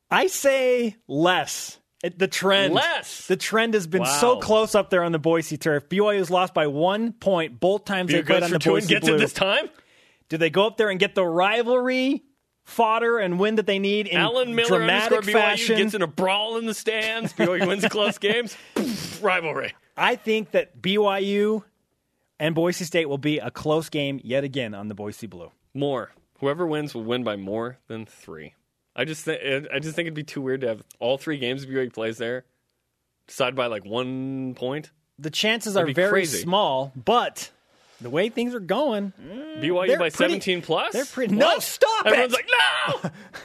[0.10, 1.78] I say less.
[2.04, 2.74] It- the trend.
[2.74, 3.28] Less.
[3.28, 4.18] The trend has been Wow.
[4.20, 5.88] so close up there on the Boise turf.
[5.90, 8.82] BYU has lost by one point both times they BYU played on the two and
[8.84, 9.16] Boise gets Blue.
[9.16, 9.70] it this time.
[10.30, 12.24] Do they go up there and get the rivalry
[12.66, 15.78] fodder and win that they need in Alan Miller dramatic underscore BYU fashion?
[15.78, 17.32] gets in a brawl in the stands.
[17.34, 18.58] BYU wins the close games.
[19.22, 19.74] Rivalry.
[19.98, 21.64] I think that BYU
[22.40, 25.52] and Boise State will be a close game yet again on the Boise Blue.
[25.74, 26.12] More.
[26.40, 28.54] Whoever wins will win by more than three.
[28.96, 29.42] I just think
[29.74, 32.46] I just think it'd be too weird to have all three games BYU plays there
[33.28, 34.92] decide by like one point.
[35.18, 36.40] The chances That'd are very crazy.
[36.40, 37.50] small, but
[38.02, 39.14] the way things are going,
[39.62, 40.92] BYU by pretty- 17 plus.
[40.94, 42.14] they're pretty- no, stop it!
[42.14, 42.50] Everyone's like,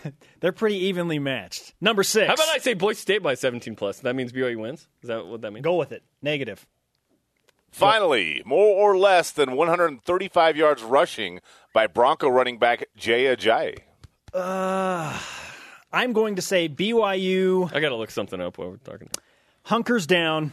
[0.05, 0.11] no.
[0.41, 1.74] they're pretty evenly matched.
[1.80, 2.28] Number six.
[2.28, 4.01] How about I say Boise State by 17 plus?
[4.01, 4.89] That means BYU wins.
[5.03, 5.64] Is that what that means?
[5.64, 6.03] go with it?
[6.22, 6.64] Negative.
[7.70, 11.41] Finally, more or less than 135 yards rushing
[11.74, 13.78] by Bronco running back Jay Ajayi.
[14.32, 15.18] Uh,
[15.93, 19.09] I'm going to say BYU I got to look something up while we're talking.
[19.62, 20.53] hunkers down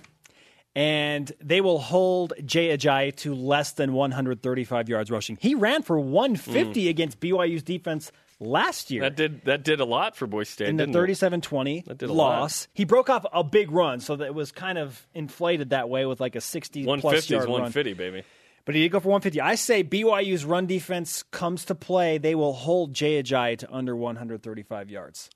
[0.75, 5.37] and they will hold Jay Ajayi to less than 135 yards rushing.
[5.39, 6.89] He ran for 150 mm.
[6.89, 9.01] against BYU's defense last year.
[9.01, 12.09] That did that did a lot for Boise State in the didn't 37-20 That did
[12.09, 12.67] a loss.
[12.73, 16.05] He broke off a big run, so that it was kind of inflated that way
[16.05, 17.51] with like a 60 plus 150 yard is run.
[17.53, 18.23] 150, baby.
[18.65, 19.39] But he did go for 150.
[19.41, 22.17] I say BYU's run defense comes to play.
[22.17, 25.29] They will hold Jay Ajayi to under 135 yards.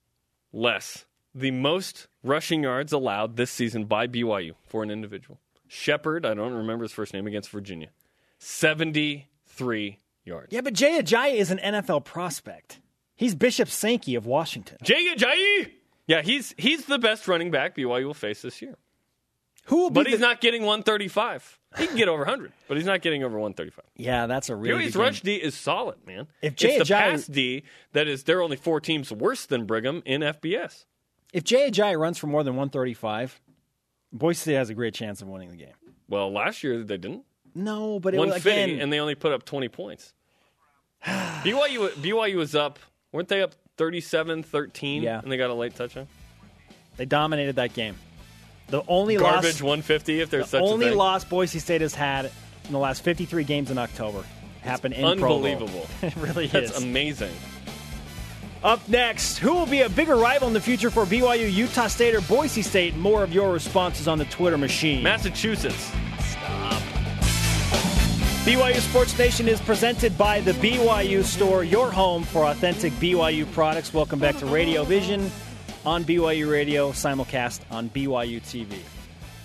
[0.52, 1.06] Less.
[1.36, 5.40] The most rushing yards allowed this season by BYU for an individual.
[5.68, 7.90] Shepard, I don't remember his first name against Virginia.
[8.40, 10.52] 73 yards.
[10.52, 12.80] Yeah, but Jay Ajayi is an NFL prospect.
[13.20, 14.78] He's Bishop Sankey of Washington.
[14.82, 15.72] Jay Ajayi!
[16.08, 18.78] Yeah, he's he's the best running back BYU will face this year.
[19.66, 21.60] Who will be But the- he's not getting 135.
[21.78, 23.84] He can get over 100, but he's not getting over 135.
[23.98, 25.02] Yeah, that's a really BYU's good game.
[25.04, 26.28] rush D is solid, man.
[26.42, 29.46] If Jay it's the Ajayi- pass D that is there are only four teams worse
[29.46, 30.86] than Brigham in FBS.
[31.34, 33.42] If Jay Ajayi runs for more than 135,
[34.14, 35.74] Boise State has a great chance of winning the game.
[36.08, 37.26] Well, last year they didn't.
[37.54, 38.82] No, but it was 150 again.
[38.82, 40.14] and they only put up 20 points.
[41.06, 42.80] BYU BYU was up,
[43.12, 45.20] weren't they up 37-13 Yeah.
[45.20, 46.08] and they got a late touchdown?
[46.98, 47.96] they dominated that game.
[48.68, 52.26] The only Garbage loss, 150 if there's the such only loss Boise State has had
[52.66, 54.24] in the last 53 games in October
[54.62, 55.36] happened in Provo.
[55.36, 55.88] Unbelievable.
[56.02, 56.84] it really That's is.
[56.84, 57.32] amazing.
[58.62, 62.14] Up next, who will be a bigger rival in the future for BYU, Utah State,
[62.14, 62.96] or Boise State?
[62.98, 65.02] More of your responses on the Twitter machine.
[65.02, 65.90] Massachusetts.
[68.50, 73.94] BYU Sports Nation is presented by the BYU Store, your home for authentic BYU products.
[73.94, 75.30] Welcome back to Radio Vision
[75.86, 78.80] on BYU Radio, simulcast on BYU TV.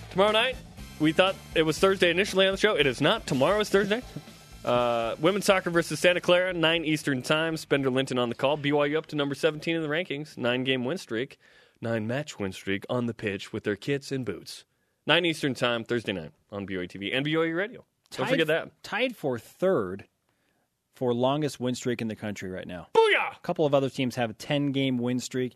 [0.09, 0.55] Tomorrow night,
[0.99, 2.75] we thought it was Thursday initially on the show.
[2.75, 3.27] It is not.
[3.27, 4.01] Tomorrow is Thursday.
[4.65, 7.57] Uh, women's soccer versus Santa Clara, 9 Eastern Time.
[7.57, 8.57] Spencer Linton on the call.
[8.57, 10.35] BYU up to number 17 in the rankings.
[10.35, 11.37] Nine game win streak.
[11.79, 14.65] Nine match win streak on the pitch with their kits and boots.
[15.05, 17.85] 9 Eastern Time, Thursday night on BYU TV and BYU Radio.
[18.11, 18.83] Don't Tied- forget that.
[18.83, 20.05] Tied for third
[20.95, 22.87] for longest win streak in the country right now.
[22.95, 23.35] Booyah!
[23.35, 25.55] A couple of other teams have a 10 game win streak.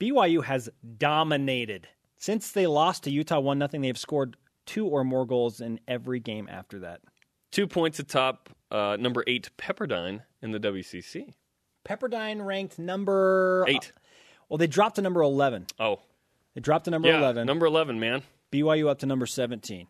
[0.00, 1.86] BYU has dominated.
[2.16, 4.36] Since they lost to Utah 1 0, they've scored
[4.66, 7.00] two or more goals in every game after that.
[7.50, 11.32] Two points atop uh, number eight Pepperdine in the WCC.
[11.84, 13.92] Pepperdine ranked number Eight.
[14.48, 15.66] Well, they dropped to number 11.
[15.78, 16.00] Oh,
[16.54, 17.46] They dropped to number yeah, 11.
[17.46, 18.22] number 11, man.
[18.52, 19.86] BYU up to number 17.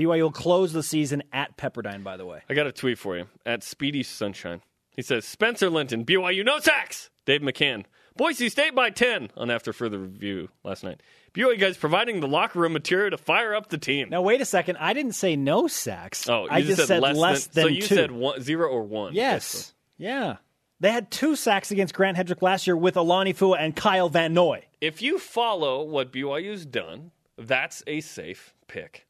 [0.00, 2.40] BYU will close the season at Pepperdine, by the way.
[2.48, 4.62] I got a tweet for you at Speedy Sunshine.
[4.96, 7.10] He says Spencer Linton, BYU no sacks.
[7.26, 7.84] Dave McCann,
[8.16, 11.02] Boise State by ten on after further review last night.
[11.34, 14.08] BYU guys providing the locker room material to fire up the team.
[14.08, 14.78] Now, wait a second.
[14.78, 16.26] I didn't say no sacks.
[16.28, 17.94] oh, you I just, just said, said less, than, than, So you two.
[17.94, 19.12] said one, zero or one.
[19.14, 19.74] Yes.
[19.98, 20.36] Yeah.
[20.80, 24.32] They had two sacks against Grant Hedrick last year with Alani Fua and Kyle Van
[24.32, 24.64] Noy.
[24.80, 29.06] If you follow what BYU's done, that's a safe pick.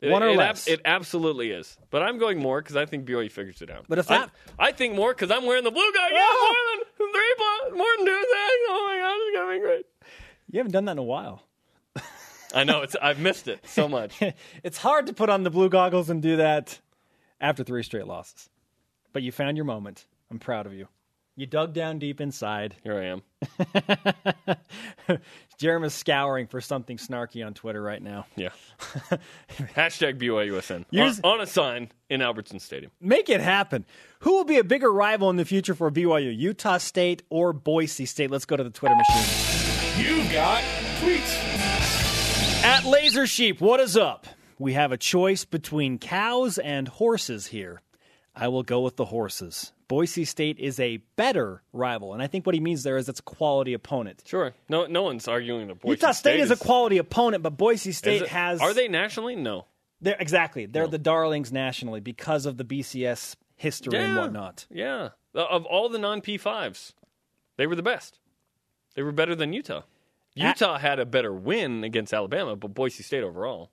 [0.00, 0.68] It- One or it, ab- less.
[0.68, 1.76] it absolutely is.
[1.90, 3.86] But I'm going more because I think BYU figures it out.
[3.88, 4.28] But if I-
[4.58, 6.08] I, think more because I'm wearing the blue guy.
[6.12, 6.54] Yeah, Oh!
[6.54, 8.66] more than three, pl- more than two sacks.
[8.68, 9.86] Oh my god, it's gonna be great.
[10.50, 11.42] You haven't done that in a while.
[12.54, 12.96] I know it's.
[13.02, 14.18] I've missed it so much.
[14.64, 16.78] It's hard to put on the blue goggles and do that
[17.40, 18.48] after three straight losses.
[19.12, 20.06] But you found your moment.
[20.30, 20.88] I'm proud of you.
[21.38, 22.74] You dug down deep inside.
[22.82, 24.58] Here I am.
[25.56, 28.26] Jeremy's scouring for something snarky on Twitter right now.
[28.34, 28.48] Yeah.
[29.76, 32.90] Hashtag BYUSN Yours- on, on a sign in Albertson Stadium.
[33.00, 33.86] Make it happen.
[34.18, 38.04] Who will be a bigger rival in the future for BYU, Utah State or Boise
[38.04, 38.32] State?
[38.32, 40.04] Let's go to the Twitter machine.
[40.04, 40.64] You got
[41.00, 42.64] tweets.
[42.64, 44.26] At Laser Sheep, what is up?
[44.58, 47.80] We have a choice between cows and horses here.
[48.34, 49.72] I will go with the horses.
[49.88, 53.20] Boise State is a better rival, and I think what he means there is it's
[53.20, 54.22] a quality opponent.
[54.26, 54.52] Sure.
[54.68, 57.98] No, no one's arguing that Boise Utah State, is a quality opponent, but Boise is
[57.98, 58.60] State it- has.
[58.60, 59.34] Are they nationally?
[59.34, 59.64] No.
[60.00, 60.66] They're, exactly.
[60.66, 64.66] They're the darlings nationally because of the BCS history and whatnot.
[64.70, 65.08] Yeah.
[65.34, 66.92] Of all the non P5s,
[67.56, 68.20] they were the best.
[68.94, 69.82] They were better than Utah.
[70.34, 73.70] Utah had a better win against Alabama, but Boise State overall.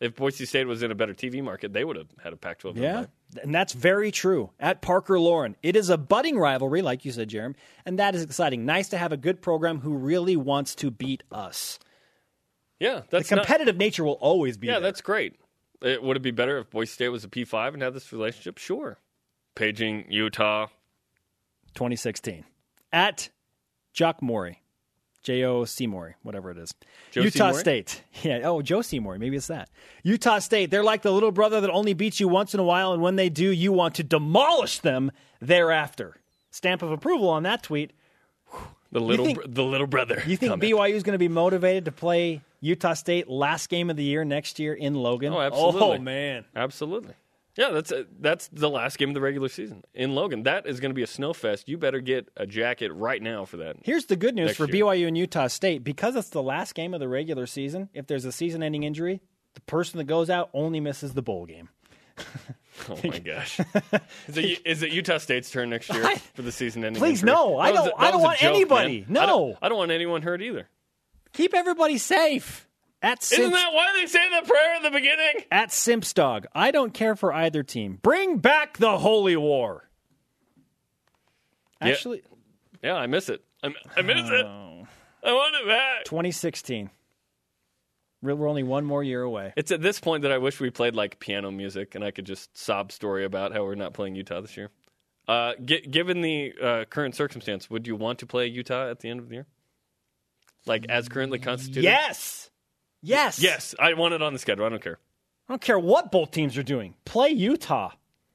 [0.00, 2.60] If Boise State was in a better TV market, they would have had a Pac
[2.60, 2.78] 12.
[2.78, 3.04] Yeah,
[3.42, 4.50] and that's very true.
[4.58, 8.22] At Parker Lauren, it is a budding rivalry, like you said, Jeremy, and that is
[8.22, 8.64] exciting.
[8.64, 11.78] Nice to have a good program who really wants to beat us.
[12.78, 13.00] Yeah.
[13.00, 14.80] The That's not- competitive nature will always be Yeah, there.
[14.84, 15.34] that's great.
[15.82, 18.56] It, would it be better if Boise State was a P5 and had this relationship?
[18.56, 18.98] Sure.
[19.54, 20.68] Paging Utah.
[21.74, 22.44] 2016.
[22.92, 23.28] At
[23.92, 24.59] Jock Maury,
[25.22, 26.72] J O C Seymour, whatever it is.
[27.10, 27.60] Joe Utah Seymour?
[27.60, 28.02] State.
[28.22, 28.40] Yeah.
[28.44, 29.18] Oh, Joe Seymour.
[29.18, 29.68] Maybe it's that.
[30.02, 30.70] Utah State.
[30.70, 33.16] They're like the little brother that only beats you once in a while, and when
[33.16, 35.10] they do, you want to demolish them
[35.40, 36.16] thereafter.
[36.50, 37.92] Stamp of approval on that tweet.
[38.92, 40.22] The little think- br- the little brother.
[40.26, 40.70] You think comment.
[40.72, 44.24] BYU is going to be motivated to play Utah State last game of the year
[44.24, 45.32] next year in Logan?
[45.32, 45.80] Oh, absolutely.
[45.82, 46.44] Oh man.
[46.56, 47.14] Absolutely.
[47.60, 50.44] Yeah, that's a, that's the last game of the regular season in Logan.
[50.44, 51.64] That is going to be a snowfest.
[51.68, 53.76] You better get a jacket right now for that.
[53.82, 54.84] Here's the good news for year.
[54.86, 57.90] BYU and Utah State because it's the last game of the regular season.
[57.92, 59.20] If there's a season-ending injury,
[59.54, 61.68] the person that goes out only misses the bowl game.
[62.88, 63.60] Oh my gosh!
[64.28, 66.98] Is it, is it Utah State's turn next year for the season ending?
[66.98, 67.34] Please, injury?
[67.34, 67.58] no.
[67.58, 69.04] I That don't- a- I don't want joke, anybody.
[69.06, 69.22] man.
[69.22, 69.32] I No.
[69.48, 70.66] don't, I don't want anyone hurt either.
[71.34, 72.66] Keep everybody safe.
[73.02, 75.44] At Isn't that why they say the prayer at the beginning?
[75.50, 76.46] at Simps Dog.
[76.54, 77.98] I don't care for either team.
[78.02, 79.88] Bring back the Holy War.
[81.80, 81.88] Yeah.
[81.88, 82.22] Actually,
[82.82, 83.42] Yeah, I miss it.
[83.62, 84.44] I, I miss it.
[84.46, 86.04] I want it back.
[86.04, 86.90] 2016.
[88.22, 89.54] We're we're only one more year away.
[89.56, 92.26] It's at this point that I wish we played like piano music and I could
[92.26, 94.68] just sob story about how we're not playing Utah this year.
[95.26, 99.08] Uh, gi- given the uh, current circumstance, would you want to play Utah at the
[99.08, 99.46] end of the year?
[100.66, 101.84] Like as currently constituted?
[101.84, 102.39] Yes.
[103.02, 103.40] Yes.
[103.40, 104.66] Yes, I want it on the schedule.
[104.66, 104.98] I don't care.
[105.48, 106.94] I don't care what both teams are doing.
[107.04, 107.90] Play Utah.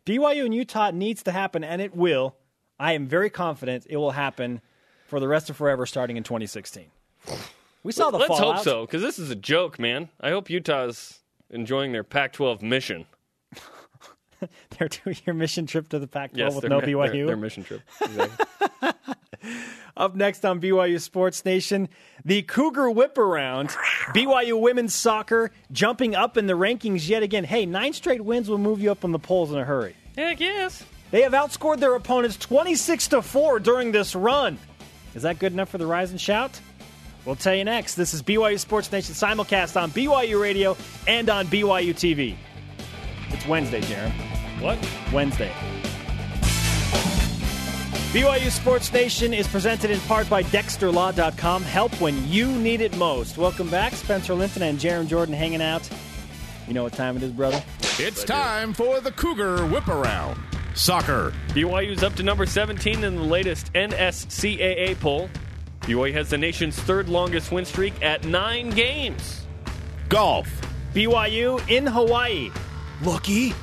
[0.06, 2.36] BYU and Utah needs to happen, and it will.
[2.80, 4.62] I am very confident it will happen
[5.08, 6.86] for the rest of forever starting in 2016.
[7.84, 8.56] We saw the Let's fallout.
[8.58, 10.10] hope so, because this is a joke, man.
[10.20, 13.06] I hope Utah's enjoying their Pac-12 mission.
[14.78, 17.12] Their two-year mission trip to the Pac-12 Yes, with no BYU.
[17.12, 17.82] Their, their mission trip.
[18.02, 18.46] Exactly.
[19.98, 21.88] Up next on BYU Sports Nation,
[22.26, 23.70] the Cougar Whip Around.
[24.14, 27.44] BYU women's soccer jumping up in the rankings yet again.
[27.44, 29.96] Hey, nine straight wins will move you up on the polls in a hurry.
[30.18, 30.84] Heck yes.
[31.12, 34.58] They have outscored their opponents 26 to 4 during this run.
[35.14, 36.60] Is that good enough for the Rise and Shout?
[37.26, 37.96] We'll tell you next.
[37.96, 40.76] This is BYU Sports Nation simulcast on BYU Radio
[41.08, 42.36] and on BYU TV.
[43.30, 44.12] It's Wednesday, Jarom.
[44.62, 44.78] What?
[45.12, 45.52] Wednesday.
[48.16, 51.64] BYU Sports Nation is presented in part by DexterLaw.com.
[51.64, 53.38] Help when you need it most.
[53.38, 53.92] Welcome back.
[53.92, 55.90] Spencer Linton and Jarom Jordan hanging out.
[56.66, 57.62] You know what time it is, brother?
[58.00, 60.40] It's time for the Cougar Whip Around.
[60.76, 61.34] Soccer.
[61.50, 65.30] BYU's up to number 17 in the latest NSCAA poll.
[65.82, 69.46] BYU has the nation's third longest win streak at nine games.
[70.08, 70.48] Golf.
[70.94, 72.50] BYU in Hawaii.
[73.04, 73.54] Lucky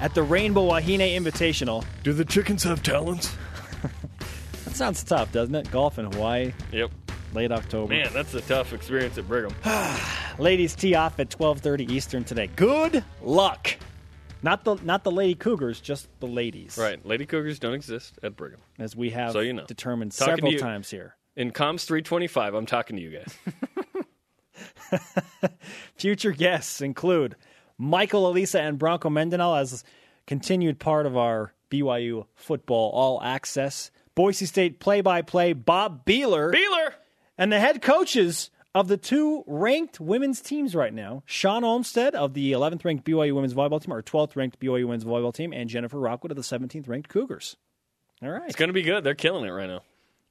[0.00, 1.84] at the Rainbow Wahine Invitational.
[2.04, 3.34] Do the chickens have talents?
[4.76, 5.70] Sounds tough, doesn't it?
[5.70, 6.90] Golf in Hawaii, Yep.
[7.32, 7.94] late October.
[7.94, 9.54] Man, that's a tough experience at Brigham.
[10.38, 12.48] Ladies tee off at 12:30 Eastern today.
[12.56, 13.74] Good luck.
[14.42, 16.76] Not the not the Lady Cougars, just the ladies.
[16.76, 17.04] right.
[17.06, 18.60] Lady Cougars don't exist at Brigham.
[18.78, 19.64] As we have So you know.
[19.64, 20.58] determined Talking several you.
[20.58, 21.16] times here.
[21.36, 23.34] In Comms 325, I'm talking to you guys.
[25.96, 27.34] Future guests include
[27.78, 29.84] Michael Alisa and Bronco Mendenhall as
[30.26, 33.90] continued part of our BYU football all access.
[34.16, 36.52] Boise State play by play Bob Behler.
[36.52, 36.94] Behler!
[37.38, 42.34] And the head coaches of the two ranked women's teams right now, Shawn Olmstead of
[42.34, 45.68] the 11th ranked BYU women's volleyball team, or 12th ranked BYU women's volleyball team, and
[45.68, 47.56] Jennifer Rockwood of the 17th ranked Cougars.
[48.22, 48.42] All right.
[48.46, 49.04] It's going to be good.
[49.04, 49.82] They're killing it right now.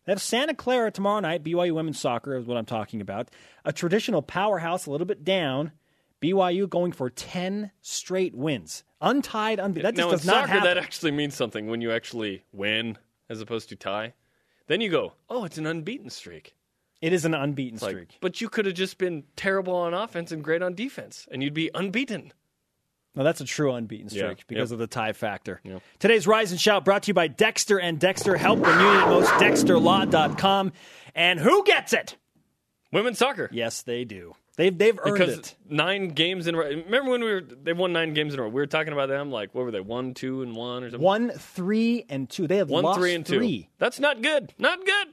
[0.05, 1.43] They have Santa Clara tomorrow night.
[1.43, 3.29] BYU women's soccer is what I'm talking about.
[3.63, 5.71] A traditional powerhouse, a little bit down.
[6.21, 8.83] BYU going for 10 straight wins.
[9.01, 9.83] Untied, unbeaten.
[9.83, 10.63] That just now, in does not soccer, happen.
[10.65, 12.97] that actually means something when you actually win
[13.29, 14.13] as opposed to tie.
[14.67, 16.55] Then you go, oh, it's an unbeaten streak.
[17.01, 18.17] it is an unbeaten Like, streak.
[18.21, 21.53] but you could have just been terrible on offense and great on defense, and you'd
[21.53, 22.31] be unbeaten.
[23.13, 24.43] Now that's a true unbeaten streak Yeah.
[24.47, 24.75] because Yep.
[24.75, 25.61] of the tie factor.
[25.63, 25.81] Yep.
[25.99, 28.35] Today's Rise and Shout brought to you by Dexter and Dexter.
[28.37, 29.29] Help when you need it most.
[29.33, 30.71] DexterLaw.com.
[31.13, 32.17] And who gets it?
[32.91, 33.49] Women's soccer.
[33.53, 34.35] Yes, they do.
[34.57, 35.55] They've, they've earned because it.
[35.69, 36.65] nine games in a row.
[36.69, 38.49] Remember when we were they won nine games in a row?
[38.49, 41.03] We were talking about them like what were they one, two, and one or something.
[41.03, 42.47] One, three, and two.
[42.47, 43.63] They have One, lost three, and two.
[43.79, 44.53] That's not good.
[44.57, 45.07] Not good.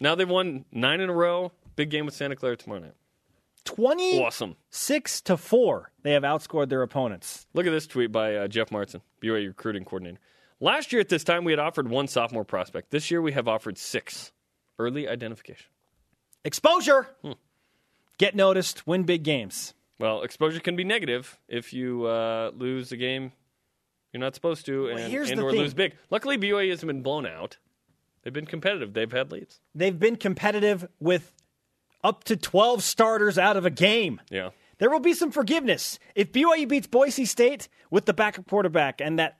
[0.00, 1.52] Now they've won nine in a row.
[1.76, 2.94] Big game with Santa Clara tomorrow night.
[3.64, 4.56] 26 Awesome.
[4.68, 5.90] six to 4.
[6.02, 7.46] They have outscored their opponents.
[7.54, 10.18] Look at this tweet by uh, Jeff Martin, BYU recruiting coordinator.
[10.60, 12.90] Last year at this time, we had offered one sophomore prospect.
[12.90, 14.32] This year, we have offered six.
[14.78, 15.66] Early identification.
[16.44, 17.08] Exposure.
[17.22, 17.32] Hmm.
[18.18, 19.74] Get noticed, win big games.
[19.98, 23.32] Well, exposure can be negative if you uh, lose a game
[24.14, 25.60] you're not supposed to, and, here's and or thing.
[25.60, 25.96] lose big.
[26.08, 27.58] Luckily, BYU hasn't been blown out.
[28.22, 28.94] They've been competitive.
[28.94, 29.60] They've had leads.
[29.74, 31.34] They've been competitive with
[32.04, 34.20] up to 12 starters out of a game.
[34.30, 34.50] Yeah.
[34.78, 35.98] There will be some forgiveness.
[36.14, 39.38] If BYU beats Boise State with the backup quarterback and that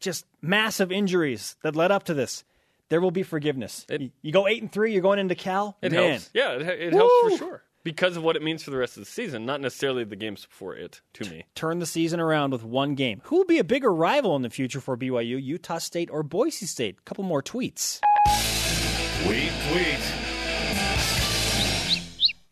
[0.00, 2.42] just massive injuries that led up to this,
[2.88, 3.86] there will be forgiveness.
[3.88, 5.76] It- you, you go 8 and 3, you're going into Cal.
[5.82, 6.30] It Man, helps.
[6.34, 7.62] Yeah, it, it helps for sure.
[7.82, 10.44] Because of what it means for the rest of the season, not necessarily the games
[10.44, 11.44] before it, to me.
[11.54, 13.22] Turn the season around with one game.
[13.24, 16.66] Who will be a bigger rival in the future for BYU, Utah State or Boise
[16.66, 16.96] State?
[16.98, 18.00] A couple more tweets.
[19.24, 20.00] Tweet, tweet.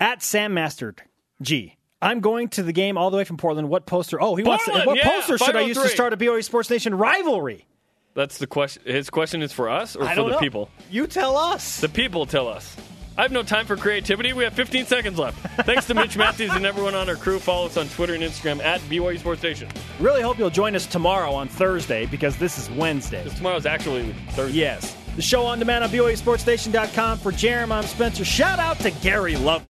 [0.01, 1.03] At Sam Mastered
[1.43, 1.77] G.
[2.01, 3.69] I'm going to the game all the way from Portland.
[3.69, 4.23] What poster?
[4.23, 4.65] Oh, he wants.
[4.65, 7.67] To, what yeah, poster should I use to start a BYU Sports Nation rivalry?
[8.15, 8.83] That's the question.
[8.87, 10.41] His question is for us or I for don't the know.
[10.41, 10.71] people?
[10.91, 11.81] You tell us.
[11.81, 12.75] The people tell us.
[13.19, 14.33] I have no time for creativity.
[14.33, 15.41] We have 15 seconds left.
[15.67, 17.41] Thanks to Mitch Mathews and everyone on our crew.
[17.41, 19.69] Follow us on Twitter and Instagram at BYU Sports Station.
[19.99, 23.25] Really hope you'll join us tomorrow on Thursday because this is Wednesday.
[23.25, 24.59] Because tomorrow's actually Thursday.
[24.59, 24.97] Yes.
[25.17, 27.19] The show on demand on BYUSportsNation.com.
[27.19, 28.25] For Jeremy, I'm Spencer.
[28.25, 29.65] Shout out to Gary Love.